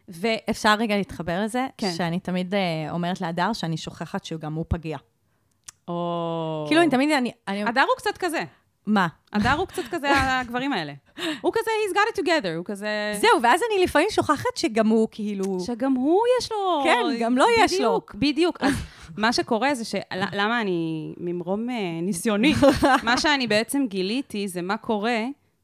[0.09, 0.27] ו...
[0.49, 1.67] אפשר רגע להתחבר לזה?
[1.77, 1.91] כן.
[1.97, 2.59] שאני תמיד אה,
[2.91, 4.97] אומרת להדר שאני שוכחת שגם הוא פגיע.
[5.87, 6.65] או...
[6.67, 7.31] כאילו, אני תמיד, אני...
[7.47, 7.63] אני...
[7.63, 8.43] הדר הוא קצת כזה.
[8.85, 9.07] מה?
[9.33, 10.93] הדר הוא קצת כזה, הגברים האלה.
[11.41, 12.87] הוא כזה, he's got it together, הוא כזה...
[13.21, 15.59] זהו, ואז אני לפעמים שוכחת שגם הוא כאילו...
[15.59, 16.81] שגם הוא יש לו...
[16.83, 17.77] כן, גם לו יש לו.
[17.77, 18.61] בדיוק, בדיוק.
[18.61, 18.73] אז
[19.17, 19.95] מה שקורה זה ש...
[20.13, 22.53] למה אני, ממרום אה, ניסיוני,
[23.03, 25.19] מה שאני בעצם גיליתי זה מה קורה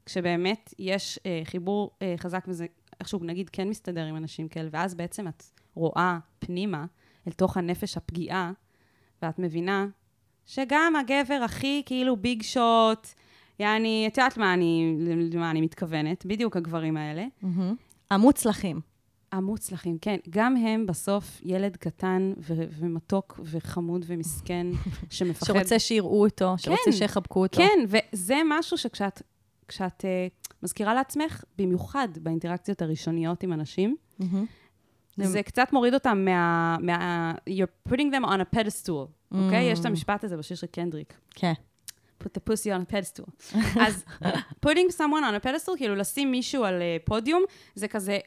[0.05, 2.65] כשבאמת יש אה, חיבור אה, חזק וזה
[2.99, 5.43] איכשהו, נגיד, כן מסתדר עם אנשים כאלה, ואז בעצם את
[5.75, 6.86] רואה פנימה
[7.27, 8.51] אל תוך הנפש הפגיעה,
[9.21, 9.88] ואת מבינה
[10.49, 13.07] שגם הגבר הכי כאילו ביג שוט,
[13.59, 14.95] יעני, את יודעת מה אני,
[15.33, 17.25] למה אני מתכוונת, בדיוק הגברים האלה.
[18.12, 18.79] המוצלחים.
[19.31, 20.17] המוצלחים, כן.
[20.29, 24.67] גם הם בסוף ילד קטן ו- ומתוק וחמוד ומסכן,
[25.09, 25.45] שמפחד.
[25.45, 26.91] שרוצה שיראו אותו, שרוצה כן.
[26.91, 27.57] שיחבקו אותו.
[27.57, 29.21] כן, וזה משהו שכשאת
[29.67, 34.45] כשאת, uh, מזכירה לעצמך, במיוחד באינטראקציות הראשוניות עם אנשים, מהמם.
[35.27, 36.77] זה קצת מוריד אותם מה...
[36.82, 39.71] מה you're putting them on a pedestal, אוקיי?
[39.71, 41.13] יש את המשפט הזה בשיר של קנדריק.
[41.36, 41.53] כן.
[42.23, 43.55] put the pussy on a pedestal.
[43.86, 44.05] אז
[44.65, 47.43] putting someone on a pedestal, כאילו לשים מישהו על uh, פודיום,
[47.75, 48.19] זה כזה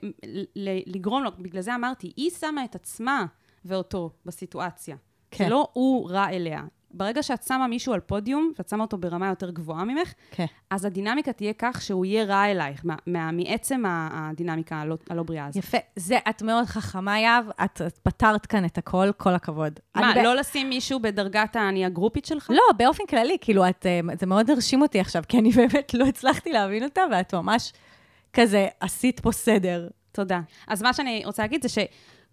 [0.86, 3.26] לגרום לו, בגלל זה אמרתי, היא שמה את עצמה
[3.64, 4.96] ואותו בסיטואציה.
[5.30, 5.44] כן.
[5.44, 6.62] זה לא הוא רע אליה.
[6.92, 10.44] ברגע שאת שמה מישהו על פודיום, ואת שמה אותו ברמה יותר גבוהה ממך, כן.
[10.70, 15.46] אז הדינמיקה תהיה כך שהוא יהיה רע אלייך, מה, מה, מעצם הדינמיקה הלא, הלא בריאה
[15.46, 15.64] הזאת.
[15.64, 15.78] יפה.
[15.96, 17.44] זה, את מאוד חכמה, יהב.
[17.64, 19.80] את את פתרת כאן את הכל, כל הכבוד.
[19.94, 22.50] מה, אני ב- לא לשים מישהו בדרגת אני הגרופית שלך?
[22.50, 26.04] לא, באופן כללי, כאילו, את, אה, זה מאוד הרשים אותי עכשיו, כי אני באמת לא
[26.04, 27.72] הצלחתי להבין אותה, ואת ממש
[28.32, 29.88] כזה עשית פה סדר.
[30.12, 30.40] תודה.
[30.68, 31.68] אז מה שאני רוצה להגיד זה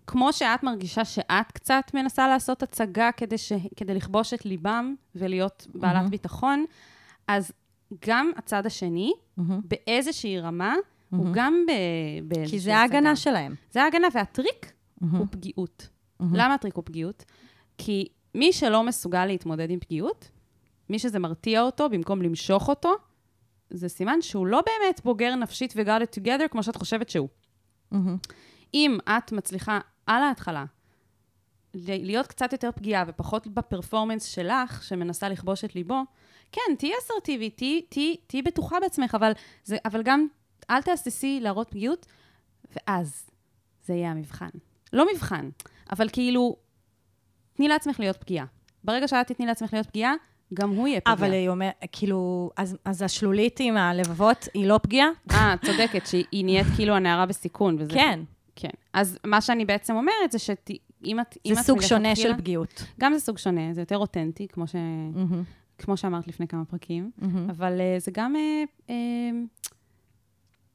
[0.10, 3.52] שכמו שאת מרגישה שאת קצת מנסה לעשות הצגה כדי, ש...
[3.76, 6.10] כדי לכבוש את ליבם ולהיות בעלת מהמם.
[6.10, 6.66] ביטחון,
[7.28, 7.52] אז
[8.08, 10.76] גם הצד השני, באיזושהי רמה,
[11.10, 11.72] הוא גם ב...
[12.28, 13.16] באיזושהי כי זה ההגנה הצגה.
[13.16, 13.56] שלהם.
[13.72, 15.90] זה ההגנה, והטריק הוא פגיעות.
[16.20, 17.26] למה הטריק הוא פגיעות?
[17.78, 20.32] כי מי שלא מסוגל להתמודד עם פגיעות,
[20.90, 22.96] מי שזה מרתיע אותו במקום למשוך אותו,
[23.70, 27.28] זה סימן שהוא לא באמת בוגר נפשית ו-got it together כמו שאת חושבת שהוא.
[28.74, 30.66] אם את מצליחה על ההתחלה
[31.74, 36.02] להיות קצת יותר פגיעה ופחות בפרפורמנס שלך, שמנסה לכבוש את ליבו,
[36.52, 39.32] כן, תהיי אסרטיבית, תהיי- תהיי תהיי בטוחה בעצמך, אבל,
[39.64, 40.28] זה, אבל גם
[40.70, 42.06] אל תהססי להראות פגיעות,
[42.76, 43.30] ואז
[43.86, 44.50] זה יהיה המבחן.
[44.94, 45.50] לא מבחן,
[45.92, 46.56] אבל כאילו,
[47.54, 48.46] תני לעצמך להיות פגיעה.
[48.84, 50.14] ברגע שאת תתני לעצמך להיות פגיעה,
[50.54, 51.14] גם הוא יהיה פגיעה.
[51.18, 55.08] אבל היא אומרת, כאילו, אז, אז השלולית עם הלבבות היא לא פגיעה?
[55.32, 57.76] אה, צודקת, שהיא נהיית כאילו הנערה בסיכון.
[57.80, 58.20] וזה, כן.
[58.60, 58.70] כן.
[58.94, 61.38] אז מה שאני בעצם אומרת זה שאם את...
[61.46, 62.84] אם זה סוג שונה של פגיעות.
[63.00, 64.76] גם זה סוג שונה, זה יותר אותנטי, כמו, ש...
[64.76, 65.44] מהמם,
[65.78, 67.50] כמו שאמרת לפני כמה פרקים, מהמם.
[67.50, 68.36] אבל uh, זה גם...
[68.36, 68.94] Uh, uh,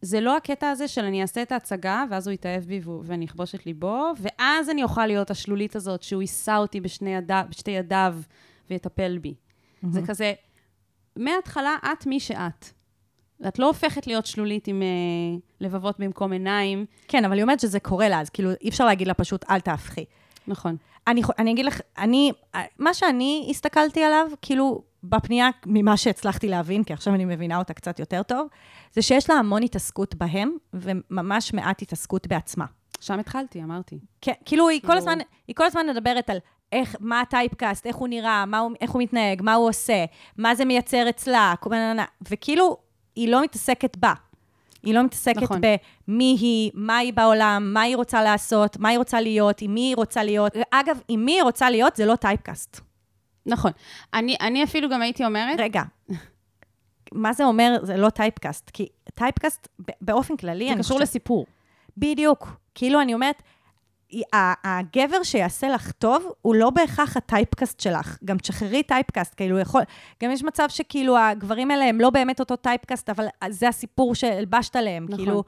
[0.02, 3.54] זה לא הקטע הזה של אני אעשה את ההצגה, ואז הוא יתאהב בי ואני אכבוש
[3.54, 8.16] את ליבו, ואז אני אוכל להיות השלולית הזאת, שהוא יישא אותי בשני ידיו, בשתי ידיו
[8.70, 9.34] ויטפל בי.
[9.90, 10.32] זה כזה,
[11.16, 12.70] מההתחלה את מי שאת.
[13.40, 16.86] ואת לא הופכת להיות שלולית עם uh, לבבות במקום עיניים.
[17.08, 19.60] כן, אבל היא אומרת שזה קורה לה, אז כאילו, אי אפשר להגיד לה פשוט, אל
[19.60, 20.04] תהפכי.
[20.46, 20.76] נכון.
[21.06, 22.32] אני, אני אגיד לך, אני,
[22.78, 27.98] מה שאני הסתכלתי עליו, כאילו, בפנייה, ממה שהצלחתי להבין, כי עכשיו אני מבינה אותה קצת
[27.98, 28.48] יותר טוב,
[28.92, 32.64] זה שיש לה המון התעסקות בהם, וממש מעט התעסקות בעצמה.
[33.00, 33.98] שם התחלתי, אמרתי.
[34.20, 35.18] כן, כאילו, היא כל הזמן,
[35.48, 36.38] היא כל הזמן מדברת על
[36.72, 40.04] איך, מה הטייפקאסט, איך הוא נראה, מה הוא, איך הוא מתנהג, מה הוא עושה,
[40.38, 41.54] מה זה מייצר אצלה,
[42.30, 42.76] וכאילו,
[43.16, 44.12] היא לא מתעסקת בה.
[44.82, 45.60] היא לא מתעסקת נכון.
[46.08, 49.80] במי היא, מה היא בעולם, מה היא רוצה לעשות, מה היא רוצה להיות, עם מי
[49.80, 50.52] היא רוצה להיות.
[50.70, 52.80] אגב, עם מי היא רוצה להיות, זה לא typecast.
[53.46, 53.70] נכון.
[54.14, 55.82] אני, אני אפילו גם הייתי אומרת, רגע,
[57.12, 58.70] מה זה אומר, זה לא typecast?
[58.72, 59.68] כי typecast,
[60.00, 61.46] באופן כללי, זה אני קשור חושבת- לסיפור.
[61.96, 62.48] בדיוק.
[62.74, 63.42] כאילו, אני אומרת,
[64.64, 68.18] הגבר שיעשה לך טוב, הוא לא בהכרח ה typecast שלך.
[68.24, 69.82] גם תשחררי typecast, כאילו, יכול...
[70.22, 74.76] גם יש מצב שכאילו, הגברים האלה הם לא באמת אותו טייפקאסט, אבל זה הסיפור שהלבשת
[74.76, 75.04] עליהם.
[75.04, 75.16] נכון.
[75.16, 75.44] כאילו,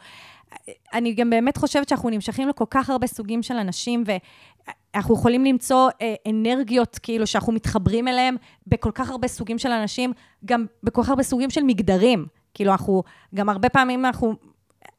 [0.94, 5.90] אני גם באמת חושבת שאנחנו נמשכים לכל כך הרבה סוגים של אנשים, ואנחנו יכולים למצוא
[6.00, 10.12] אה, אנרגיות, כאילו, שאנחנו מתחברים אליהם בכל כך הרבה סוגים של אנשים,
[10.44, 12.26] גם בכל כך הרבה סוגים של מגדרים.
[12.55, 13.02] כאילו, אנחנו,
[13.35, 14.35] גם הרבה פעמים אנחנו,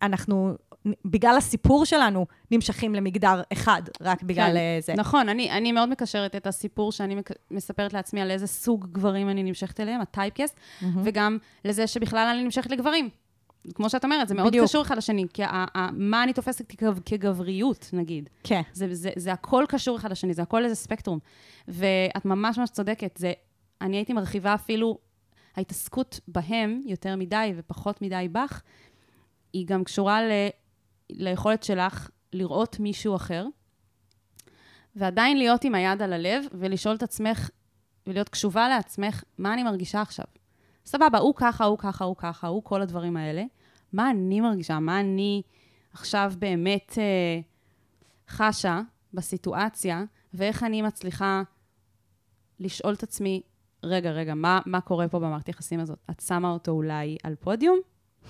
[0.01, 0.53] אנחנו,
[1.05, 4.57] בגלל הסיפור שלנו, נמשכים למגדר אחד, רק בגלל כן.
[4.57, 4.93] אה, זה.
[4.95, 7.15] נכון, אני, אני מאוד מקשרת את הסיפור שאני
[7.51, 10.55] מספרת לעצמי על איזה סוג גברים אני נמשכת אליהם, הטייפקאסט,
[11.03, 13.09] וגם לזה שבכלל אני נמשכת לגברים.
[13.75, 14.65] כמו שאת אומרת, זה מאוד בדיוק.
[14.65, 18.29] קשור אחד לשני, כי ה- ה- מה אני תופסת כגב- כגבריות, נגיד.
[18.43, 18.61] כן.
[18.73, 21.19] זה, זה, זה הכל קשור אחד לשני, זה הכל איזה ספקטרום.
[21.67, 23.33] ואת ממש ממש צודקת, זה,
[23.81, 24.97] אני הייתי מרחיבה אפילו,
[25.55, 28.61] ההתעסקות בהם יותר מדי ופחות מדי בך,
[29.53, 30.31] היא גם קשורה ל,
[31.09, 33.45] ליכולת שלך לראות מישהו אחר,
[34.95, 37.49] ועדיין להיות עם היד על הלב ולשאול את עצמך,
[38.07, 40.25] ולהיות קשובה לעצמך, מה אני מרגישה עכשיו?
[40.85, 43.43] סבבה, הוא ככה, הוא ככה, הוא ככה, הוא כל הדברים האלה.
[43.93, 44.79] מה אני מרגישה?
[44.79, 45.41] מה אני
[45.93, 47.39] עכשיו באמת אה,
[48.29, 48.81] חשה
[49.13, 51.41] בסיטואציה, ואיך אני מצליחה
[52.59, 53.41] לשאול את עצמי,
[53.83, 55.99] רגע, רגע, מה, מה קורה פה במערכת יחסים הזאת?
[56.09, 57.79] את שמה אותו אולי על פודיום?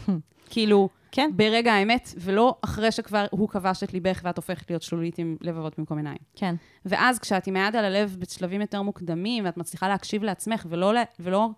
[0.50, 1.32] כאילו, כן.
[1.36, 5.80] ברגע האמת, ולא אחרי שכבר הוא כבש את ליבך ואת הופכת להיות שלולית עם לבבות
[5.80, 6.18] במקום עיניים.
[6.36, 6.56] כן.
[6.86, 11.50] ואז כשאת עם היד על הלב בשלבים יותר מוקדמים, ואת מצליחה להקשיב לעצמך, ולא, ולא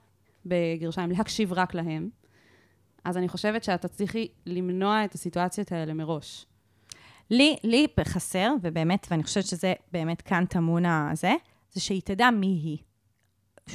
[0.45, 2.09] בגרשיים, להקשיב רק להם,
[3.03, 6.45] אז אני חושבת שאת תצליחי למנוע את הסיטואציות האלה מראש.
[7.29, 11.33] לי, לי חסר, ובאמת, ואני חושבת שזה באמת כאן טמון הזה,
[11.71, 12.77] זה שהיא תדע מי היא.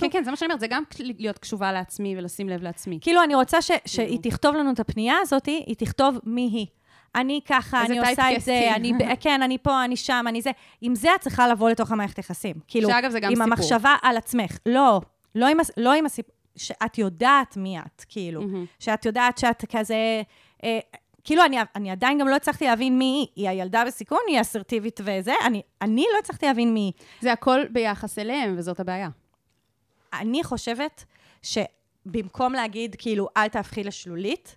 [0.00, 0.82] כן, כן, זה מה שאני אומרת, זה גם
[1.18, 2.98] להיות קשובה לעצמי ולשים לב לעצמי.
[3.00, 6.66] כאילו, אני רוצה ש, שהיא תכתוב לנו את הפנייה הזאת, היא תכתוב מי היא.
[7.14, 8.74] אני ככה, אני עושה את זה.
[8.74, 10.50] אני, כן, אני פה, אני שם, אני זה.
[10.80, 12.56] עם זה את צריכה לבוא לתוך המערכת יחסים.
[12.68, 13.52] כאילו, שאגב, זה גם עם סיפור.
[13.52, 14.58] המחשבה על עצמך.
[14.66, 15.00] לא,
[15.34, 18.40] לא עם, לא עם הסיפור, שאת יודעת מי את, כאילו.
[18.40, 18.66] מהמם.
[18.78, 20.22] שאת יודעת שאת כזה...
[20.64, 20.78] אה,
[21.24, 23.26] כאילו, אני, אני עדיין גם לא הצלחתי להבין מי היא.
[23.36, 25.34] היא הילדה בסיכון, היא אסרטיבית וזה.
[25.44, 26.92] אני, אני לא הצלחתי להבין מי היא.
[27.20, 29.08] זה הכל ביחס אליהם, וזאת הבעיה.
[30.20, 31.04] אני חושבת
[31.42, 34.56] שבמקום להגיד, כאילו, אל תהפכי לשלולית,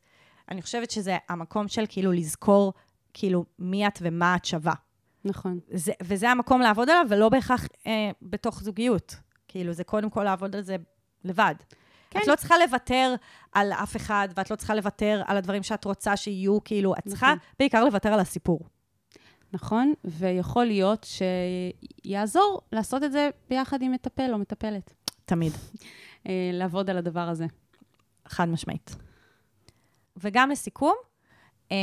[0.52, 2.74] אני חושבת שזה המקום של כאילו לזכור,
[3.14, 4.74] כאילו, מי את ומה את שווה.
[5.26, 5.60] נכון.
[5.72, 9.16] זה, וזה המקום לעבוד עליו, ולא בהכרח אה, בתוך זוגיות.
[9.48, 10.76] כאילו, זה קודם כל לעבוד על זה
[11.24, 11.56] לבד.
[12.10, 12.20] כן.
[12.22, 13.16] את לא צריכה לוותר
[13.52, 17.28] על אף אחד, ואת לא צריכה לוותר על הדברים שאת רוצה שיהיו, כאילו, את צריכה
[17.28, 17.40] נכון.
[17.60, 18.60] בעיקר לוותר על הסיפור.
[19.54, 21.08] נכון, ויכול להיות
[22.06, 24.94] שיעזור לעשות את זה ביחד עם מטפל או מטפלת.
[25.28, 25.52] תמיד.
[26.28, 27.46] אה, לעבוד על הדבר הזה.
[28.28, 28.96] חד משמעית.
[30.18, 30.94] וגם לסיכום,
[31.72, 31.78] אה,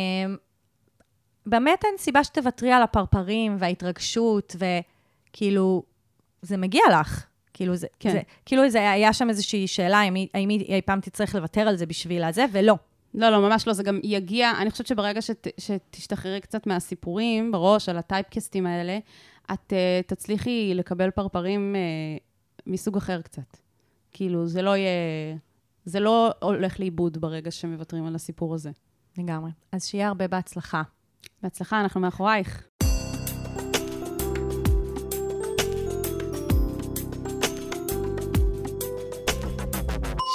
[1.47, 5.83] באמת אין סיבה שתוותרי על הפרפרים וההתרגשות, וכאילו,
[6.43, 7.25] זה מגיע לך.
[7.55, 8.11] כאילו, זה, כן.
[8.13, 11.61] זה, כאילו זה היה שם איזושהי שאלה, האם, היא- האם היא אי פעם תצטרך לוותר
[11.61, 12.75] על זה בשביל הזה, ולא.
[13.15, 17.89] לא, לא, ממש לא, זה גם יגיע, אני חושבת שברגע שת, שתשתחררי קצת מהסיפורים בראש,
[17.89, 18.99] על הטייפקסטים האלה,
[19.53, 22.23] את uh, תצליחי לקבל פרפרים uh,
[22.67, 23.57] מסוג אחר קצת.
[24.13, 24.91] כאילו, זה לא יהיה...
[25.85, 28.71] זה לא הולך לאיבוד ברגע שמוותרים על הסיפור הזה.
[29.19, 29.51] לגמרי.
[29.73, 30.83] אז שיהיה הרבה בהצלחה.
[31.43, 32.69] בהצלחה, אנחנו מאחורייך.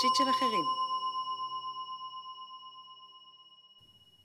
[0.02, 0.66] שיט של אחרים.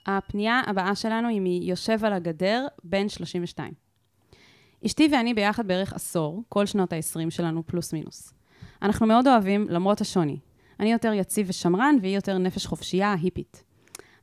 [0.07, 3.84] הפנייה הבאה שלנו היא מיושב על הגדר, בן 32.
[4.87, 8.35] אשתי ואני ביחד בערך עשור, כל שנות ה-20 שלנו פלוס מינוס.
[8.83, 10.39] אנחנו מאוד אוהבים, למרות השוני.
[10.81, 13.65] אני יותר יציב ושמרן, והיא יותר נפש חופשייה, היפית.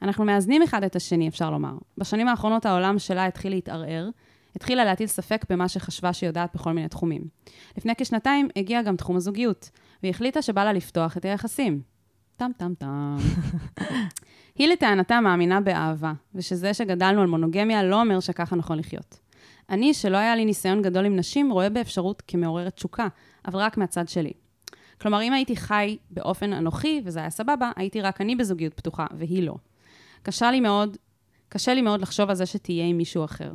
[0.02, 1.74] אנחנו מאזנים אחד את השני, אפשר לומר.
[1.98, 4.10] בשנים האחרונות העולם שלה התחיל להתערער,
[4.56, 7.22] התחילה להטיל ספק במה שחשבה שהיא יודעת בכל מיני תחומים.
[7.78, 9.70] לפני כשנתיים הגיע גם תחום הזוגיות,
[10.04, 11.82] והיא החליטה שבא לה לפתוח את היחסים.
[12.36, 13.18] טם טם טם.
[14.58, 19.21] היא לטענתה מאמינה באהבה, ושזה שגדלנו על מונוגמיה לא אומר שככה נכון לחיות.
[19.72, 23.08] אני, שלא היה לי ניסיון גדול עם נשים, רואה באפשרות כמעוררת תשוקה,
[23.48, 24.32] אבל רק מהצד שלי.
[25.02, 29.44] כלומר, אם הייתי חי באופן אנוכי, וזה היה סבבה, הייתי רק אני בזוגיות פתוחה, והיא
[29.44, 29.56] לא.
[30.24, 30.98] קשה לי מאוד,
[31.50, 33.52] קשה לי מאוד לחשוב על זה שתהיה עם מישהו אחר.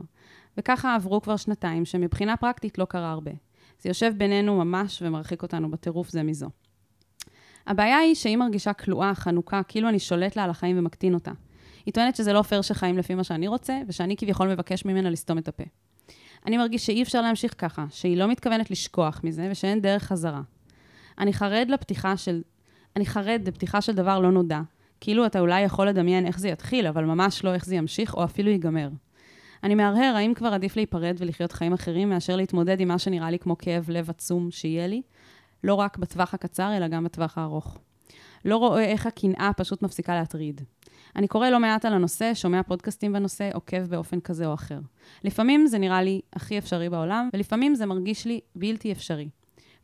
[0.59, 3.31] וככה עברו כבר שנתיים, שמבחינה פרקטית לא קרה הרבה.
[3.81, 6.49] זה יושב בינינו ממש ומרחיק אותנו בטירוף זה מזו.
[7.67, 11.33] הבעיה היא שהיא מרגישה כלואה, חנוכה, כאילו אני שולט לה על החיים ומקטין אותה.
[11.87, 15.39] היא טוענת שזה לא פייר שחיים לפי מה שאני רוצה, ושאני כביכול מבקש ממנה לסתום
[15.39, 15.65] את הפה.
[16.47, 20.41] אני מרגיש שאי אפשר להמשיך ככה, שהיא לא מתכוונת לשכוח מזה, ושאין דרך חזרה.
[21.19, 22.43] אני חרד לפתיחה של...
[22.97, 24.61] אני חרד לפתיחה של דבר לא נודע.
[25.01, 28.25] כאילו אתה אולי יכול לדמיין איך זה יתחיל, אבל ממש לא איך זה ימשיך, או
[28.25, 28.89] אפילו ייגמר.
[29.65, 33.39] אני מהרהר האם כבר עדיף להיפרד ולחיות חיים אחרים, מאשר להתמודד עם מה שנראה לי
[33.39, 35.03] כמו כאב לב עצום שיהיה לי,
[35.65, 37.79] לא רק בטווח הקצר, אלא גם בטווח הארוך.
[38.45, 40.61] לא רואה איך הקנאה פשוט מפסיקה להטריד.
[41.17, 44.79] אני קורא לא מעט על הנושא, שומע פודקאסטים בנושא, עוקב באופן כזה או אחר.
[45.25, 49.29] לפעמים זה נראה לי הכי אפשרי בעולם, ולפעמים זה מרגיש לי בלתי אפשרי.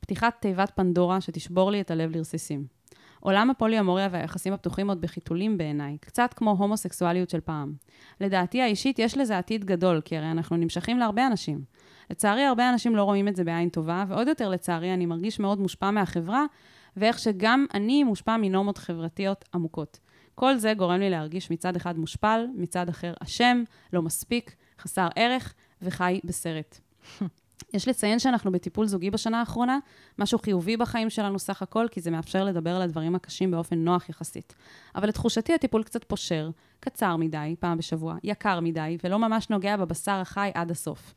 [0.01, 2.67] פתיחת תיבת פנדורה שתשבור לי את הלב לרסיסים.
[3.21, 7.73] עולם הפוליומוריה והיחסים הפתוחים עוד בחיתולים בעיניי, קצת כמו הומוסקסואליות של פעם.
[8.21, 11.61] לדעתי האישית יש לזה עתיד גדול, כי הרי אנחנו נמשכים להרבה אנשים.
[12.11, 15.61] לצערי, הרבה אנשים לא רואים את זה בעין טובה, ועוד יותר לצערי, אני מרגיש מאוד
[15.61, 16.45] מושפע מהחברה,
[16.97, 19.99] ואיך שגם אני מושפע מנורמות חברתיות עמוקות.
[20.35, 25.55] כל זה גורם לי להרגיש מצד אחד מושפל, מצד אחר אשם, לא מספיק, חסר ערך
[25.83, 26.79] וחי בסרט.
[27.75, 29.79] יש לציין שאנחנו בטיפול זוגי בשנה האחרונה,
[30.19, 34.09] משהו חיובי בחיים שלנו סך הכל, כי זה מאפשר לדבר על הדברים הקשים באופן נוח
[34.09, 34.55] יחסית.
[34.95, 40.13] אבל לתחושתי הטיפול קצת פושר, קצר מדי, פעם בשבוע, יקר מדי, ולא ממש נוגע בבשר
[40.13, 41.15] החי עד הסוף.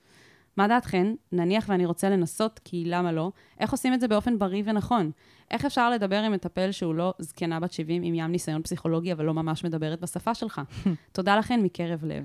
[0.57, 1.07] מה דעתכן?
[1.31, 3.31] נניח ואני רוצה לנסות, כי למה לא?
[3.59, 5.11] איך עושים את זה באופן בריא ונכון?
[5.51, 9.25] איך אפשר לדבר עם מטפל שהוא לא זקנה בת 70 עם ים ניסיון פסיכולוגי, אבל
[9.25, 10.61] לא ממש מדברת בשפה שלך?
[11.11, 12.23] תודה לכן מקרב לב.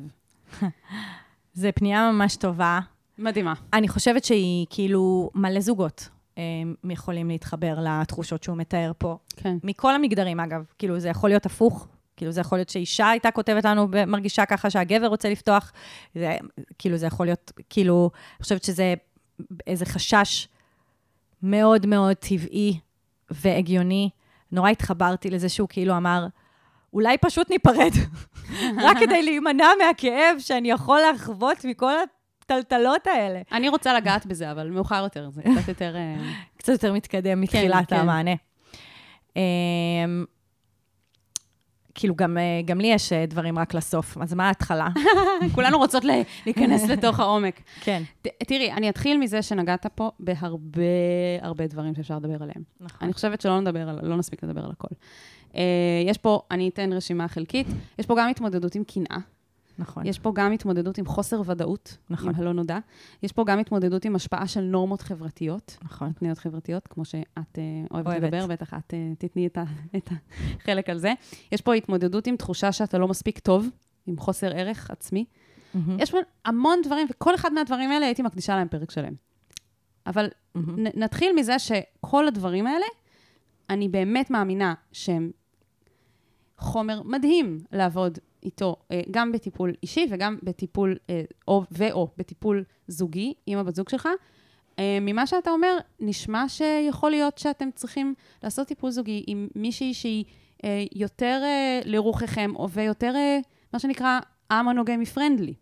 [1.55, 2.81] זו פנייה ממש טובה.
[3.19, 3.55] מדהימה.
[3.73, 6.43] אני חושבת שהיא כאילו מלא זוגות אה,
[6.91, 9.17] יכולים להתחבר לתחושות שהוא מתאר פה.
[9.37, 9.57] כן.
[9.65, 10.65] מכל המגדרים, אגב.
[10.79, 11.89] כאילו, זה יכול להיות הפוך.
[12.21, 15.73] כאילו, זה יכול להיות שאישה הייתה כותבת לנו, מרגישה ככה שהגבר רוצה לפתוח.
[16.15, 16.37] זה,
[16.79, 18.95] כאילו, זה יכול להיות, כאילו, אני חושבת שזה
[19.67, 20.49] איזה חשש
[21.43, 22.79] מאוד מאוד טבעי
[23.31, 24.11] והגיוני.
[24.53, 26.27] נורא התחברתי לזה שהוא כאילו אמר,
[26.93, 27.93] אולי פשוט ניפרד,
[28.85, 31.93] רק כדי להימנע מהכאב שאני יכול לחוות מכל
[32.43, 33.41] הטלטלות האלה.
[33.53, 35.97] אני רוצה לגעת בזה, אבל מאוחר יותר, זה קצת יותר...
[35.97, 36.17] אה,
[36.59, 37.97] קצת יותר מתקדם מתחילת כן.
[37.97, 38.35] המענה.
[41.95, 44.89] כאילו, גם, אה, גם לי יש אה, דברים רק לסוף, אז מה ההתחלה?
[45.55, 46.03] כולנו רוצות
[46.47, 47.61] להיכנס לתוך העומק.
[47.81, 48.03] כן.
[48.23, 50.83] ת- תראי, אני אתחיל מזה שנגעת פה בהרבה
[51.43, 52.63] הרבה דברים שאפשר לדבר עליהם.
[52.81, 52.99] נכון.
[53.03, 54.89] אני חושבת שלא נדבר על, לא נספיק לדבר על הכל.
[55.57, 55.63] אה,
[56.07, 57.67] יש פה, אני אתן רשימה חלקית,
[57.99, 59.19] יש פה גם התמודדות עם קנאה,
[59.81, 60.07] נכון.
[60.07, 62.29] יש פה גם התמודדות עם חוסר ודאות, נכון.
[62.29, 62.79] עם הלא נודע,
[63.23, 66.13] יש פה גם התמודדות עם השפעה של נורמות חברתיות, נכון.
[66.13, 68.23] פניות חברתיות, כמו שאת אה, אוהבת אוהבת.
[68.23, 69.65] לדבר, בטח את אה, תתני את, ה,
[69.97, 70.11] את
[70.61, 71.13] החלק על זה.
[71.53, 73.69] יש פה התמודדות עם תחושה שאתה לא מספיק טוב,
[74.07, 75.25] עם חוסר ערך עצמי.
[75.75, 76.01] מהמם.
[76.01, 79.13] יש פה המון דברים, וכל אחד מהדברים האלה הייתי מקדישה להם פרק שלם.
[80.07, 80.87] אבל מהמם.
[80.87, 82.87] נ, נתחיל מזה שכל הדברים האלה,
[83.71, 85.31] אני באמת מאמינה שהם
[86.59, 93.35] חומר מדהים לעבוד איתו, אה, גם בטיפול אישי וגם בטיפול, אה, או, ו/או בטיפול זוגי
[93.47, 94.09] עם הבת זוג שלך.
[94.79, 100.25] אה, ממה שאתה אומר, נשמע שיכול להיות שאתם צריכים לעשות טיפול זוגי עם מישהי שהיא
[100.93, 101.43] יותר
[101.85, 103.15] לרוחכם, או ויותר,
[103.73, 105.55] מה שנקרא, א-מונוגמי פרנדלי.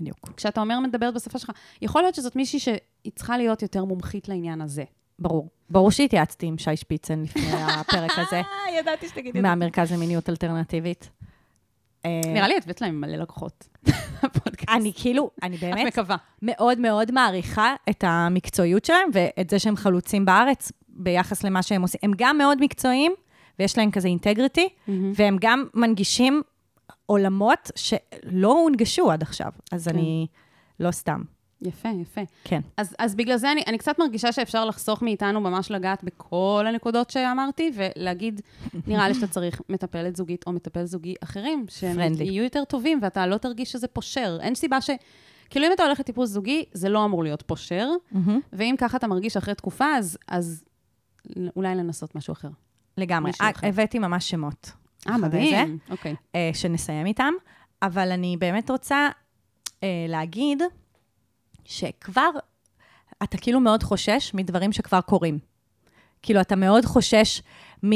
[0.00, 0.32] בדיוק.
[0.36, 1.50] כשאתה אומר מדברת בשפה שלך,
[1.82, 4.84] יכול להיות שזאת מישהי שהיא צריכה להיות יותר מומחית לעניין הזה.
[5.18, 5.48] ברור.
[5.70, 8.40] ברור שהתייעצתי עם שי שפיצן לפני הפרק הזה,
[8.78, 11.10] ידעתי שתגידי מהמרכז למיניות אלטרנטיבית.
[12.04, 13.68] אה, נראה לי את הבאת להם מלא לקוחות.
[14.76, 16.16] אני כאילו, אני את באמת מקווה.
[16.42, 22.00] מאוד מאוד מעריכה את המקצועיות שלהם ואת זה שהם חלוצים בארץ ביחס למה שהם עושים.
[22.02, 23.12] הם גם מאוד מקצועיים,
[23.58, 26.42] ויש להם כזה אינטגריטי, והם גם מנגישים
[27.06, 29.52] עולמות שלא הונגשו עד עכשיו.
[29.72, 29.94] אז כן.
[29.94, 30.26] אני
[30.80, 31.22] לא סתם.
[31.64, 32.20] יפה, יפה.
[32.44, 32.60] כן.
[32.76, 37.10] אז, אז בגלל זה אני, אני קצת מרגישה שאפשר לחסוך מאיתנו ממש לגעת בכל הנקודות
[37.10, 38.40] שאמרתי, ולהגיד,
[38.86, 42.22] נראה לי שאתה צריך מטפלת זוגית או מטפל זוגי אחרים, שהם Friendly.
[42.22, 44.38] יהיו יותר טובים, ואתה לא תרגיש שזה פושר.
[44.40, 44.90] אין סיבה ש...
[45.50, 47.88] כאילו, אם אתה הולך לטיפול זוגי, זה לא אמור להיות פושר,
[48.52, 50.64] ואם ככה אתה מרגיש אחרי תקופה, אז, אז
[51.56, 52.48] אולי לנסות משהו אחר.
[52.98, 53.30] לגמרי.
[53.30, 53.66] מישהו אה, אחר.
[53.66, 54.72] הבאתי ממש שמות.
[55.08, 55.78] אה, מדהים.
[55.90, 56.14] אוקיי.
[56.34, 57.32] אה, שנסיים איתם,
[57.82, 59.08] אבל אני באמת רוצה
[59.82, 60.62] אה, להגיד
[61.64, 62.30] שכבר,
[63.22, 65.38] אתה כאילו מאוד חושש מדברים שכבר קורים.
[66.22, 67.42] כאילו, אתה מאוד חושש
[67.84, 67.90] מ...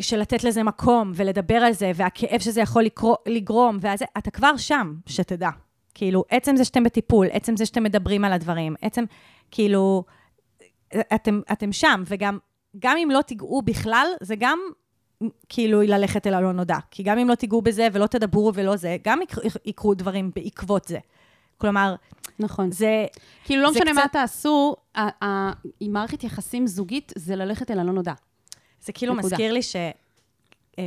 [0.00, 4.56] של לתת לזה מקום ולדבר על זה, והכאב שזה יכול לקרו, לגרום, והזה, אתה כבר
[4.56, 5.50] שם, שתדע.
[5.94, 9.04] כאילו, עצם זה שאתם בטיפול, עצם זה שאתם מדברים על הדברים, עצם,
[9.50, 10.04] כאילו,
[11.14, 12.38] אתם, אתם שם, וגם,
[12.78, 14.58] גם אם לא תיגעו בכלל, זה גם
[15.48, 16.78] כאילו ללכת אל הלא נודע.
[16.90, 20.84] כי גם אם לא תיגעו בזה ולא תדברו ולא זה, גם יקר- יקרו דברים בעקבות
[20.84, 20.98] זה.
[21.58, 21.94] כלומר,
[22.38, 22.70] נכון.
[22.72, 23.06] זה...
[23.44, 27.78] כאילו, לא משנה מה קצת- תעשו, ה- ה- עם מערכת יחסים זוגית, זה ללכת אל
[27.78, 28.12] הלא נודע.
[28.80, 29.26] זה כאילו נקודה.
[29.34, 29.76] מזכיר לי ש...
[30.78, 30.84] אה,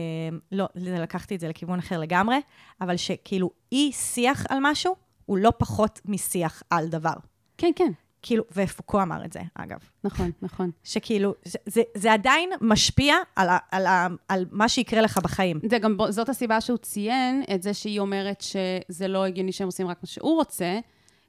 [0.52, 2.36] לא, זה- לקחתי את זה לכיוון אחר לגמרי,
[2.82, 7.14] אבל שכאילו אי שיח על משהו, הוא לא פחות משיח על דבר.
[7.58, 7.92] כן, כן.
[8.22, 9.80] כאילו, ופוקו אמר את זה, אגב.
[10.04, 10.72] נכון, נכון.
[10.84, 15.60] שכאילו, זה, זה, זה עדיין משפיע על, ה, על, ה, על מה שיקרה לך בחיים.
[15.70, 19.88] זה גם, זאת הסיבה שהוא ציין את זה שהיא אומרת שזה לא הגיוני שהם עושים
[19.88, 20.80] רק מה שהוא רוצה,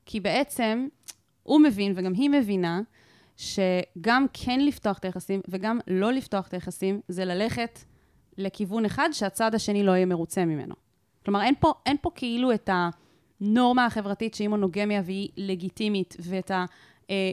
[0.06, 0.86] כי בעצם
[1.42, 2.80] הוא מבין וגם היא מבינה
[3.36, 7.78] שגם כן לפתוח את היחסים וגם לא לפתוח את היחסים, זה ללכת
[8.38, 10.74] לכיוון אחד שהצד השני לא יהיה מרוצה ממנו.
[11.24, 12.70] כלומר, אין פה, אין פה כאילו את
[13.42, 16.64] הנורמה החברתית שהיא מונוגמיה והיא לגיטימית, ואת ה...
[17.10, 17.32] אה,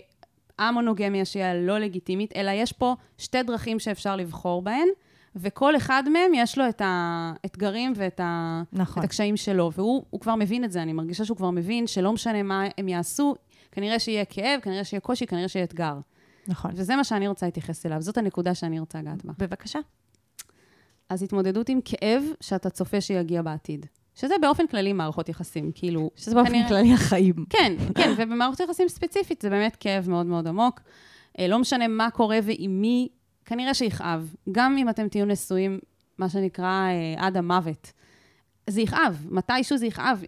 [0.59, 4.87] המונוגמיה שהיא הלא לגיטימית, אלא יש פה שתי דרכים שאפשר לבחור בהן,
[5.35, 8.61] וכל אחד מהם יש לו את האתגרים ואת ה...
[8.73, 9.03] נכון.
[9.03, 12.13] את הקשיים שלו, והוא הוא כבר מבין את זה, אני מרגישה שהוא כבר מבין שלא
[12.13, 13.35] משנה מה הם יעשו,
[13.71, 15.99] כנראה שיהיה כאב, כנראה שיהיה קושי, כנראה שיהיה אתגר.
[16.47, 16.71] נכון.
[16.73, 19.33] וזה מה שאני רוצה להתייחס אליו, זאת הנקודה שאני רוצה לגעת בה.
[19.37, 19.79] בבקשה.
[21.09, 23.85] אז התמודדות עם כאב שאתה צופה שיגיע בעתיד.
[24.19, 26.11] שזה באופן כללי מערכות יחסים, כאילו...
[26.15, 27.45] שזה באופן כנראה- כללי החיים.
[27.49, 30.79] כן, כן, ובמערכות יחסים ספציפית זה באמת כאב מאוד מאוד עמוק.
[31.39, 33.07] אה, לא משנה מה קורה ועם מי,
[33.45, 34.33] כנראה שיכאב.
[34.51, 35.79] גם אם אתם תהיו נשואים,
[36.17, 37.91] מה שנקרא, אה, עד המוות.
[38.69, 40.23] זה יכאב, מתישהו זה יכאב.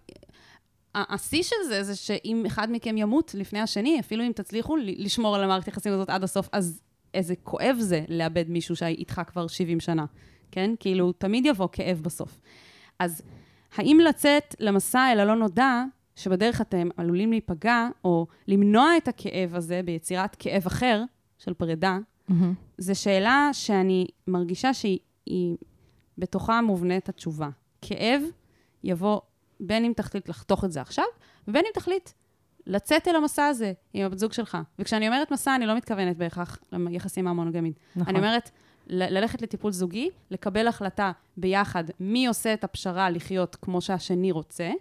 [0.96, 5.44] השיא של זה, זה שאם אחד מכם ימות לפני השני, אפילו אם תצליחו לשמור על
[5.44, 6.82] המערכת יחסים הזאת עד הסוף, אז
[7.14, 10.06] איזה כואב זה לאבד מישהו שאיתך כבר 70 שנה,
[10.52, 10.72] כן?
[10.80, 12.40] כאילו, תמיד יבוא כאב בסוף.
[13.00, 13.22] אז
[13.76, 15.84] האם לצאת למסע אל הלא נודע,
[16.16, 21.04] שבדרך אתם עלולים להיפגע, או למנוע את הכאב הזה ביצירת כאב אחר,
[21.38, 21.98] של פרידה,
[22.78, 25.58] זו שאלה שאני מרגישה שהיא היא
[26.18, 27.50] בתוכה מובנית התשובה.
[27.82, 28.22] כאב
[28.84, 29.20] יבוא
[29.60, 31.06] בין אם תחליט לחתוך את זה עכשיו,
[31.48, 32.10] ובין אם תחליט
[32.68, 34.58] לצאת אל המסע הזה עם הבת זוג שלך.
[34.80, 37.74] וכשאני אומרת מסע, אני לא מתכוונת בהכרח ליחסים המונוגמיים.
[37.96, 38.16] נכון.
[38.16, 38.52] אני אומרת,
[38.88, 44.72] ללכת לטיפול זוגי, לקבל החלטה ביחד מי עושה את הפשרה לחיות כמו שהשני רוצה.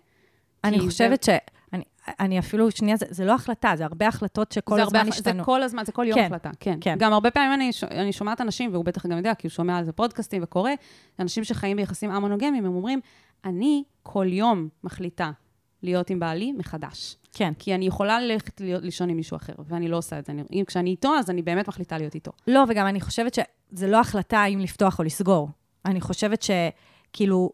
[0.64, 1.28] אני חושבת ש...
[1.72, 1.84] אני,
[2.20, 5.38] אני אפילו, שנייה, זה, זה לא החלטה, זה הרבה החלטות שכל זה הזמן הרבה, השתנו.
[5.38, 6.78] זה כל הזמן, זה כל יום כן, החלטה, כן.
[6.80, 6.96] כן.
[6.98, 7.84] גם הרבה פעמים אני, ש...
[7.84, 10.70] אני שומעת אנשים, והוא בטח גם יודע, כי הוא שומע על זה פודקאסטים וקורא,
[11.18, 13.00] אנשים שחיים ביחסים א-מונוגמיים, הם אומרים,
[13.44, 15.30] אני כל יום מחליטה
[15.82, 17.16] להיות עם בעלי מחדש.
[17.32, 17.52] כן.
[17.58, 20.32] כי אני יכולה ללכת לישון עם מישהו אחר, ואני לא עושה את זה.
[20.32, 22.32] אני, אם כשאני איתו, אז אני באמת מחליטה להיות איתו.
[22.46, 25.48] לא, וגם אני חושבת שזה לא החלטה אם לפתוח או לסגור.
[25.84, 27.50] אני חושבת שכאילו,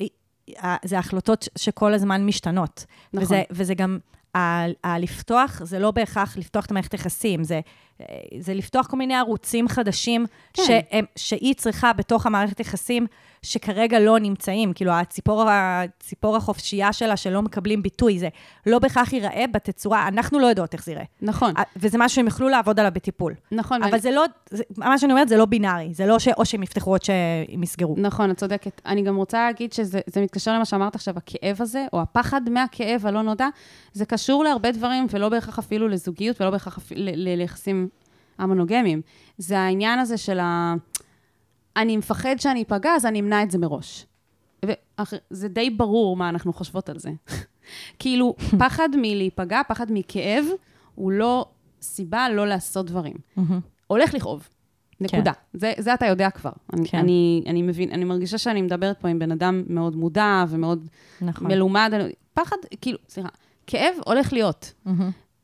[0.00, 2.84] אה, זה החלטות שכל הזמן משתנות.
[3.12, 3.24] נכון.
[3.24, 3.98] וזה, וזה גם,
[4.84, 7.60] הלפתוח, זה לא בהכרח לפתוח את המערכת יחסים, זה,
[8.40, 10.62] זה לפתוח כל מיני ערוצים חדשים כן.
[10.66, 13.06] שהם, שהיא צריכה בתוך המערכת יחסים,
[13.42, 14.72] שכרגע לא נמצאים.
[14.72, 18.28] כאילו, הציפור, הציפור החופשייה שלה, שלא מקבלים ביטוי, זה
[18.66, 21.04] לא בהכרח ייראה בתצורה, אנחנו לא יודעות איך זה ייראה.
[21.22, 23.34] נכון, אה, וזה משהו שהם יוכלו לעבוד עליו בטיפול.
[23.52, 23.82] נכון.
[23.82, 25.94] אבל ואני- זה לא, זה, מה שאני אומרת, זה לא בינארי.
[25.94, 27.94] זה לא שאו שהם יפתחו או שהם יסגרו.
[27.98, 28.80] נכון, את צודקת.
[28.86, 33.06] אני גם רוצה להגיד שזה זה מתקשר למה שאמרת עכשיו, הכאב הזה, או הפחד מהכאב
[33.06, 33.48] הלא נודע,
[33.92, 37.85] זה קשור להרבה דברים, ולא בהכרח אפילו לזוגיות, ולא בהכרח ליחסים
[38.38, 39.02] המונוגמיים.
[39.38, 40.74] זה העניין הזה של ה...
[41.76, 44.06] אני מפחד שאני אפגע, אז אני אמנע את זה מראש.
[44.64, 47.10] וזה די ברור מה אנחנו חושבות על זה.
[47.98, 50.44] כאילו, פחד מלהיפגע, פחד מכאב,
[50.94, 51.46] הוא לא
[51.82, 53.16] סיבה לא לעשות דברים.
[53.86, 54.48] הולך לכאוב.
[55.00, 55.32] נקודה.
[55.52, 56.50] זה, זה אתה יודע כבר.
[56.72, 56.98] אני, כן.
[56.98, 60.88] אני, אני מבין, אני מרגישה שאני מדברת פה עם בן אדם מאוד מודע ומאוד
[61.20, 61.46] נכון.
[61.46, 61.92] מלומד.
[62.34, 63.28] פחד, כאילו, סליחה,
[63.66, 64.72] כאב הולך להיות.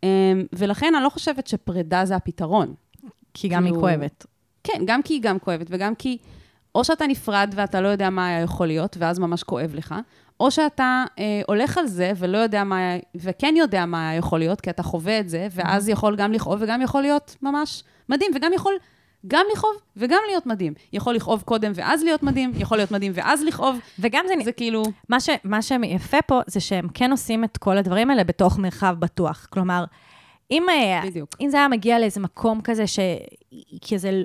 [0.02, 0.08] אמ,
[0.52, 2.74] ולכן אני לא חושבת שפרידה זה הפתרון.
[3.34, 4.26] כי גם היא כאילו- כואבת.
[4.64, 6.18] כן, גם כי היא גם כואבת, וגם כי
[6.74, 9.94] או שאתה נפרד ואתה לא יודע מה היה יכול להיות, ואז ממש כואב לך,
[10.40, 14.38] או שאתה אה, הולך על זה ולא יודע מה היה, וכן יודע מה היה יכול
[14.38, 18.30] להיות, כי אתה חווה את זה, ואז יכול גם לכאוב וגם יכול להיות ממש מדהים,
[18.34, 18.72] וגם יכול
[19.26, 20.74] גם לכאוב וגם להיות מדהים.
[20.92, 24.82] יכול לכאוב קודם ואז להיות מדהים, יכול להיות מדהים ואז לכאוב, וגם זה, זה כאילו...
[25.08, 28.96] מה, ש, מה שיפה פה, זה שהם כן עושים את כל הדברים האלה בתוך מרחב
[28.98, 29.46] בטוח.
[29.50, 29.84] כלומר,
[30.52, 31.30] אם, אה, בדיוק.
[31.40, 32.98] אם זה היה מגיע לאיזה מקום כזה ש...
[33.80, 34.22] כי זה...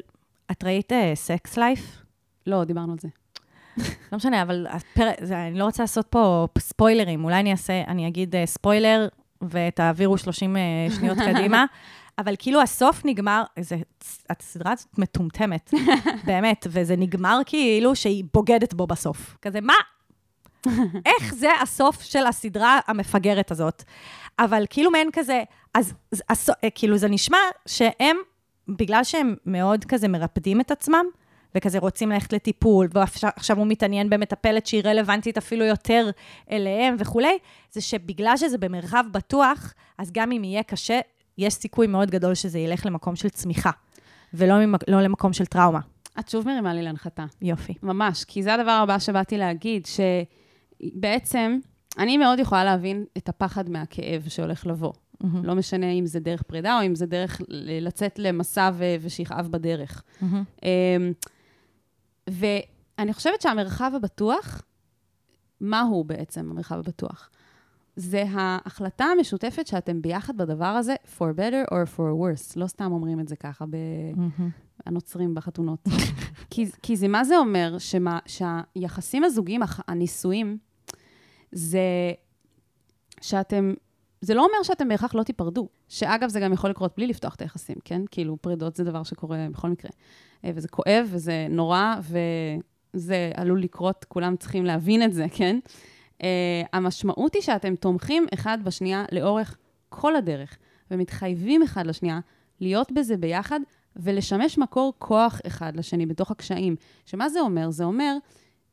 [0.51, 2.01] את ראית סקס לייף?
[2.47, 3.07] לא, דיברנו על זה.
[4.11, 5.09] לא משנה, אבל הפר...
[5.21, 7.23] זה, אני לא רוצה לעשות פה ספוילרים.
[7.23, 9.07] אולי אני אעשה, אני אגיד אה, ספוילר,
[9.49, 10.61] ותעבירו 30 אה,
[10.95, 11.65] שניות קדימה.
[12.19, 13.77] אבל כאילו הסוף נגמר, זה,
[14.29, 15.73] הסדרה הזאת מטומטמת,
[16.27, 19.37] באמת, וזה נגמר כאילו שהיא בוגדת בו בסוף.
[19.41, 19.73] כזה, מה?
[21.11, 23.83] איך זה הסוף של הסדרה המפגרת הזאת?
[24.39, 25.43] אבל כאילו מעין כזה,
[25.73, 28.17] אז, אז, אז כאילו זה נשמע שהם,
[28.67, 31.05] בגלל שהם מאוד כזה מרפדים את עצמם,
[31.55, 36.09] וכזה רוצים ללכת לטיפול, ועכשיו הוא מתעניין במטפלת שהיא רלוונטית אפילו יותר
[36.51, 37.37] אליהם וכולי,
[37.71, 40.99] זה שבגלל שזה במרחב בטוח, אז גם אם יהיה קשה,
[41.37, 43.71] יש סיכוי מאוד גדול שזה ילך למקום של צמיחה,
[44.33, 45.79] ולא ממק, לא למקום של טראומה.
[46.19, 47.25] את שוב מרימה לי להנחתה.
[47.41, 47.73] יופי.
[47.83, 49.85] ממש, כי זה הדבר הבא שבאתי להגיד,
[50.83, 51.59] שבעצם,
[51.97, 54.93] אני מאוד יכולה להבין את הפחד מהכאב שהולך לבוא.
[54.93, 55.27] Mm-hmm.
[55.43, 57.41] לא משנה אם זה דרך פרידה או אם זה דרך
[57.81, 60.03] לצאת למסע ו- ושיכאב בדרך.
[60.21, 60.65] Mm-hmm.
[62.27, 64.61] ואני חושבת שהמרחב הבטוח,
[65.61, 67.29] מה הוא בעצם המרחב הבטוח?
[67.95, 72.53] זה ההחלטה המשותפת שאתם ביחד בדבר הזה, for better or for worse.
[72.55, 73.65] לא סתם אומרים את זה ככה
[74.85, 75.87] הנוצרים בחתונות.
[76.49, 77.77] כי, כי זה, מה זה אומר?
[77.77, 80.57] שמה, שהיחסים הזוגיים, הנישואים,
[81.51, 82.11] זה
[83.21, 83.73] שאתם,
[84.21, 85.67] זה לא אומר שאתם בהכרח לא תיפרדו.
[85.87, 88.01] שאגב, זה גם יכול לקרות בלי לפתוח את היחסים, כן?
[88.11, 89.91] כאילו, פרידות זה דבר שקורה בכל מקרה.
[90.45, 91.95] אה, וזה כואב, וזה נורא,
[92.93, 95.59] וזה עלול לקרות, כולם צריכים להבין את זה, כן?
[96.17, 96.19] Uh,
[96.73, 99.57] המשמעות היא שאתם תומכים אחד בשנייה לאורך
[99.89, 100.57] כל הדרך,
[100.91, 102.19] ומתחייבים אחד לשנייה
[102.59, 103.59] להיות בזה ביחד,
[103.95, 106.75] ולשמש מקור כוח אחד לשני בתוך הקשיים.
[107.05, 107.69] שמה זה אומר?
[107.69, 108.17] זה אומר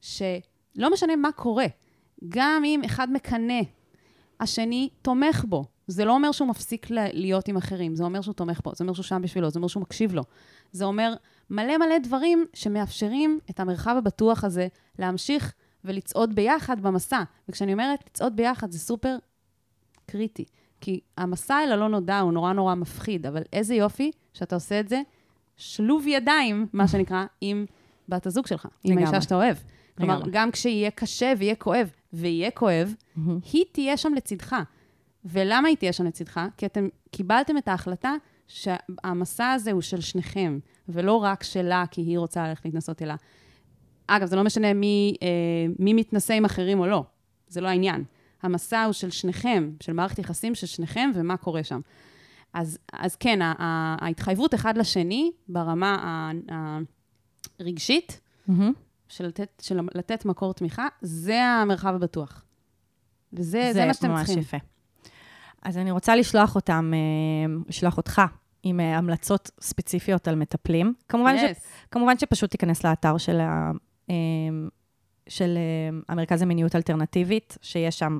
[0.01, 1.67] שלא משנה מה קורה,
[2.29, 3.63] גם אם אחד מקנא,
[4.41, 5.65] השני תומך בו.
[5.87, 8.93] זה לא אומר שהוא מפסיק להיות עם אחרים, זה אומר שהוא תומך בו, זה אומר
[8.95, 10.23] שהוא שם בשבילו, זה אומר שהוא מקשיב לו.
[10.73, 11.15] זה אומר
[11.51, 15.53] מלא מלא דברים שמאפשרים את המרחב הבטוח הזה להמשיך
[15.85, 17.23] ולצעוד ביחד במסע.
[17.49, 19.17] וכשאני אומרת לצעוד ביחד, זה סופר
[20.07, 20.45] קריטי.
[20.81, 24.89] כי המסע אל הלא נודע הוא נורא נורא מפחיד, אבל איזה יופי שאתה עושה את
[24.89, 25.03] זה
[25.57, 27.67] שלוב ידיים, מה שנקרא, עם
[28.09, 28.99] בת הזוג שלך, עם.
[28.99, 29.57] האישה שאתה אוהב.
[29.99, 30.23] כלומר.
[30.31, 32.95] גם כשיהיה קשה ויהיה כואב, ויהיה כואב,
[33.53, 34.57] היא תהיה שם לצדך.
[35.25, 36.41] ולמה היא תהיה שם לצדך?
[36.57, 38.15] כי אתם קיבלתם את ההחלטה
[38.49, 40.59] שהמסע הזה הוא של שניכם,
[40.89, 43.17] ולא רק שלה, כי היא רוצה ללכת להתנסות אליו.
[44.07, 45.29] אגב, זה לא משנה מי, אה,
[45.79, 47.05] מי מתנשא עם אחרים או לא,
[47.49, 48.05] זה לא העניין.
[48.43, 51.81] המסע הוא של שניכם, של מערכת יחסים של שניכם, ומה קורה שם.
[52.53, 56.79] אז, אז כן, ההתחייבות אחד לשני, ברמה ה- ה-
[57.61, 58.73] רגשית, מהמם.
[59.09, 62.45] של לתת, של לתת מקור תמיכה, זה המרחב הבטוח.
[63.33, 64.39] וזה זה מה שאתם ממש צריכים.
[64.39, 64.57] יפה.
[65.63, 68.23] אז אני רוצה לשלוח אותם, אה, לשלוח אותך
[68.63, 70.95] עם אה, המלצות ספציפיות על מטפלים.
[71.09, 71.59] כמובן, ש, Yes.
[71.91, 73.71] כמובן שפשוט תיכנס לאתר של, ה,
[74.11, 74.15] אה,
[75.29, 75.59] של
[76.09, 78.19] המרכז למיניות אלטרנטיבית, שיש שם,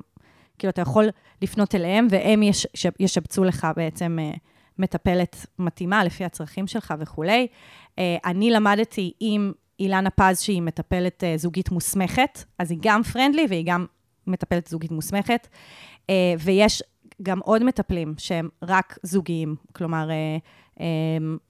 [0.59, 1.05] כאילו, אתה יכול
[1.41, 4.17] לפנות אליהם, והם יש, ש- ישבצו לך בעצם
[4.79, 7.47] מטפלת מתאימה לפי הצרכים שלך וכולי.
[8.25, 13.65] אני למדתי עם אילנה פז, שהיא מטפלת אה, זוגית מוסמכת, אז היא גם פרנדלי והיא
[13.65, 13.85] גם
[14.27, 15.47] מטפלת זוגית מוסמכת.
[16.09, 16.83] אה, ויש
[17.21, 20.09] גם עוד מטפלים שהם רק זוגיים, כלומר,
[20.79, 20.85] אה,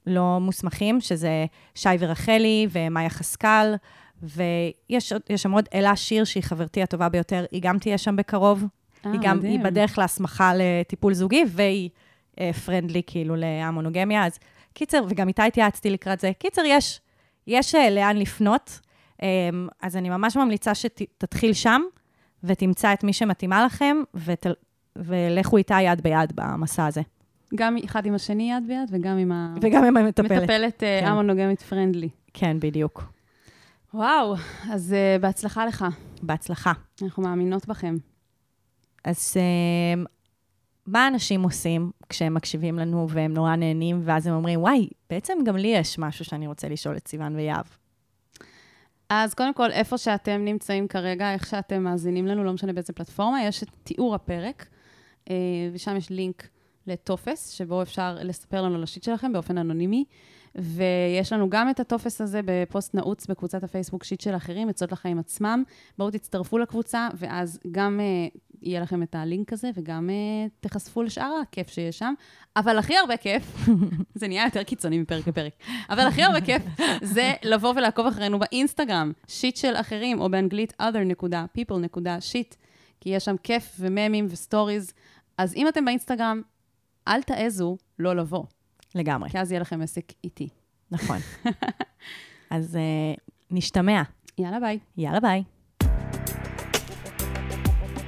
[0.08, 1.46] לא מוסמכים, שזה
[1.76, 3.76] שי ורחלי ומאיה חסקל,
[4.24, 8.64] ויש שם עוד אלה שיר, שהיא חברתי הטובה ביותר, היא גם תהיה שם בקרוב.
[9.06, 9.52] אה, היא גם, מדהים.
[9.52, 11.90] היא בדרך להסמכה לטיפול זוגי, והיא
[12.66, 14.40] פרנדלי כאילו להמונוגמיה, אז
[14.74, 16.32] קיצר, וגם איתה התייעצתי לקראת זה.
[16.40, 17.02] קיצר, יש,
[17.48, 18.80] יש אה, לאן לפנות,
[19.24, 19.28] אה,
[19.82, 21.82] אז אני ממש ממליצה שתתחיל שם,
[22.44, 24.46] ותמצא את מי שמתאימה לכם, ות,
[24.96, 27.02] ולכו איתה יד ביד במסע הזה.
[27.56, 29.32] גם אחד עם השני יד ביד, וגם עם
[29.62, 30.32] וגם עם המטפלת.
[30.32, 31.08] המטפלת אה, כן.
[31.08, 32.10] המונוגמית פרנדלי.
[32.34, 33.04] כן, בדיוק.
[33.94, 34.36] וואו,
[34.72, 35.86] אז uh, בהצלחה לך.
[36.22, 36.72] בהצלחה.
[37.02, 37.96] אנחנו מאמינות בכם.
[39.04, 40.04] אז אה,
[40.88, 45.58] מה אנשים עושים כשהם מקשיבים לנו והם נורא נהנים, ואז הם אומרים, וואי, בעצם גם
[45.58, 47.66] לי יש משהו שאני רוצה לשאול את סיוון ויהב.
[49.10, 53.44] אז קודם כל, איפה שאתם נמצאים כרגע, איך שאתם מאזינים לנו, לא משנה באיזה פלטפורמה,
[53.44, 54.66] יש את תיאור הפרק,
[55.30, 55.36] אה,
[55.74, 56.48] ושם יש לינק
[56.88, 60.06] לטופס, שבו אפשר לספר לנו על ה shit שלכם באופן אנונימי.
[60.56, 65.20] ויש לנו גם את הטופס הזה בפוסט נעוץ בקבוצת הפייסבוק שיט של אחרים, עצות לחיים
[65.20, 65.64] עצמם.
[65.98, 68.28] בואו תצטרפו לקבוצה, ואז גם אה,
[68.66, 72.14] יהיה לכם את הלינק הזה, וגם אה, תיחשפו לשאר הכיף שיש שם.
[72.56, 73.68] אבל הכי הרבה כיף,
[74.20, 75.54] זה נהיה יותר קיצוני מפרק לפרק,
[75.90, 76.64] אבל הכי הרבה כיף
[77.16, 82.56] זה לבוא ולעקוב אחרינו באינסטגרם, שיט של אחרים, או באנגלית other.people.shit,
[83.02, 84.94] כי יש שם כיף וממים וסטוריז.
[85.38, 86.42] אז אם אתם באינסטגרם,
[87.08, 88.44] אל תעזו לא לבוא,
[88.96, 90.50] לגמרי, כי אז יהיה לכם עסק איתי.
[90.92, 91.18] נכון.
[92.50, 93.14] אז אה,
[93.52, 94.02] נשתמע.
[94.38, 94.80] יאללה, ביי.
[94.98, 95.55] יאללה ביי.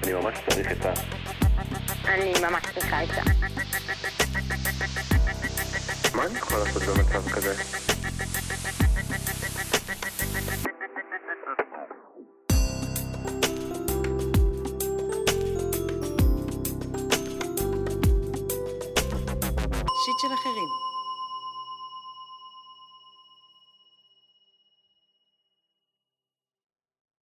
[0.08, 0.94] אני ממש צריך את ה...
[2.06, 3.22] אני ממש צריכה עצה.
[6.16, 7.54] מה אני יכול לעשות במצב כזה?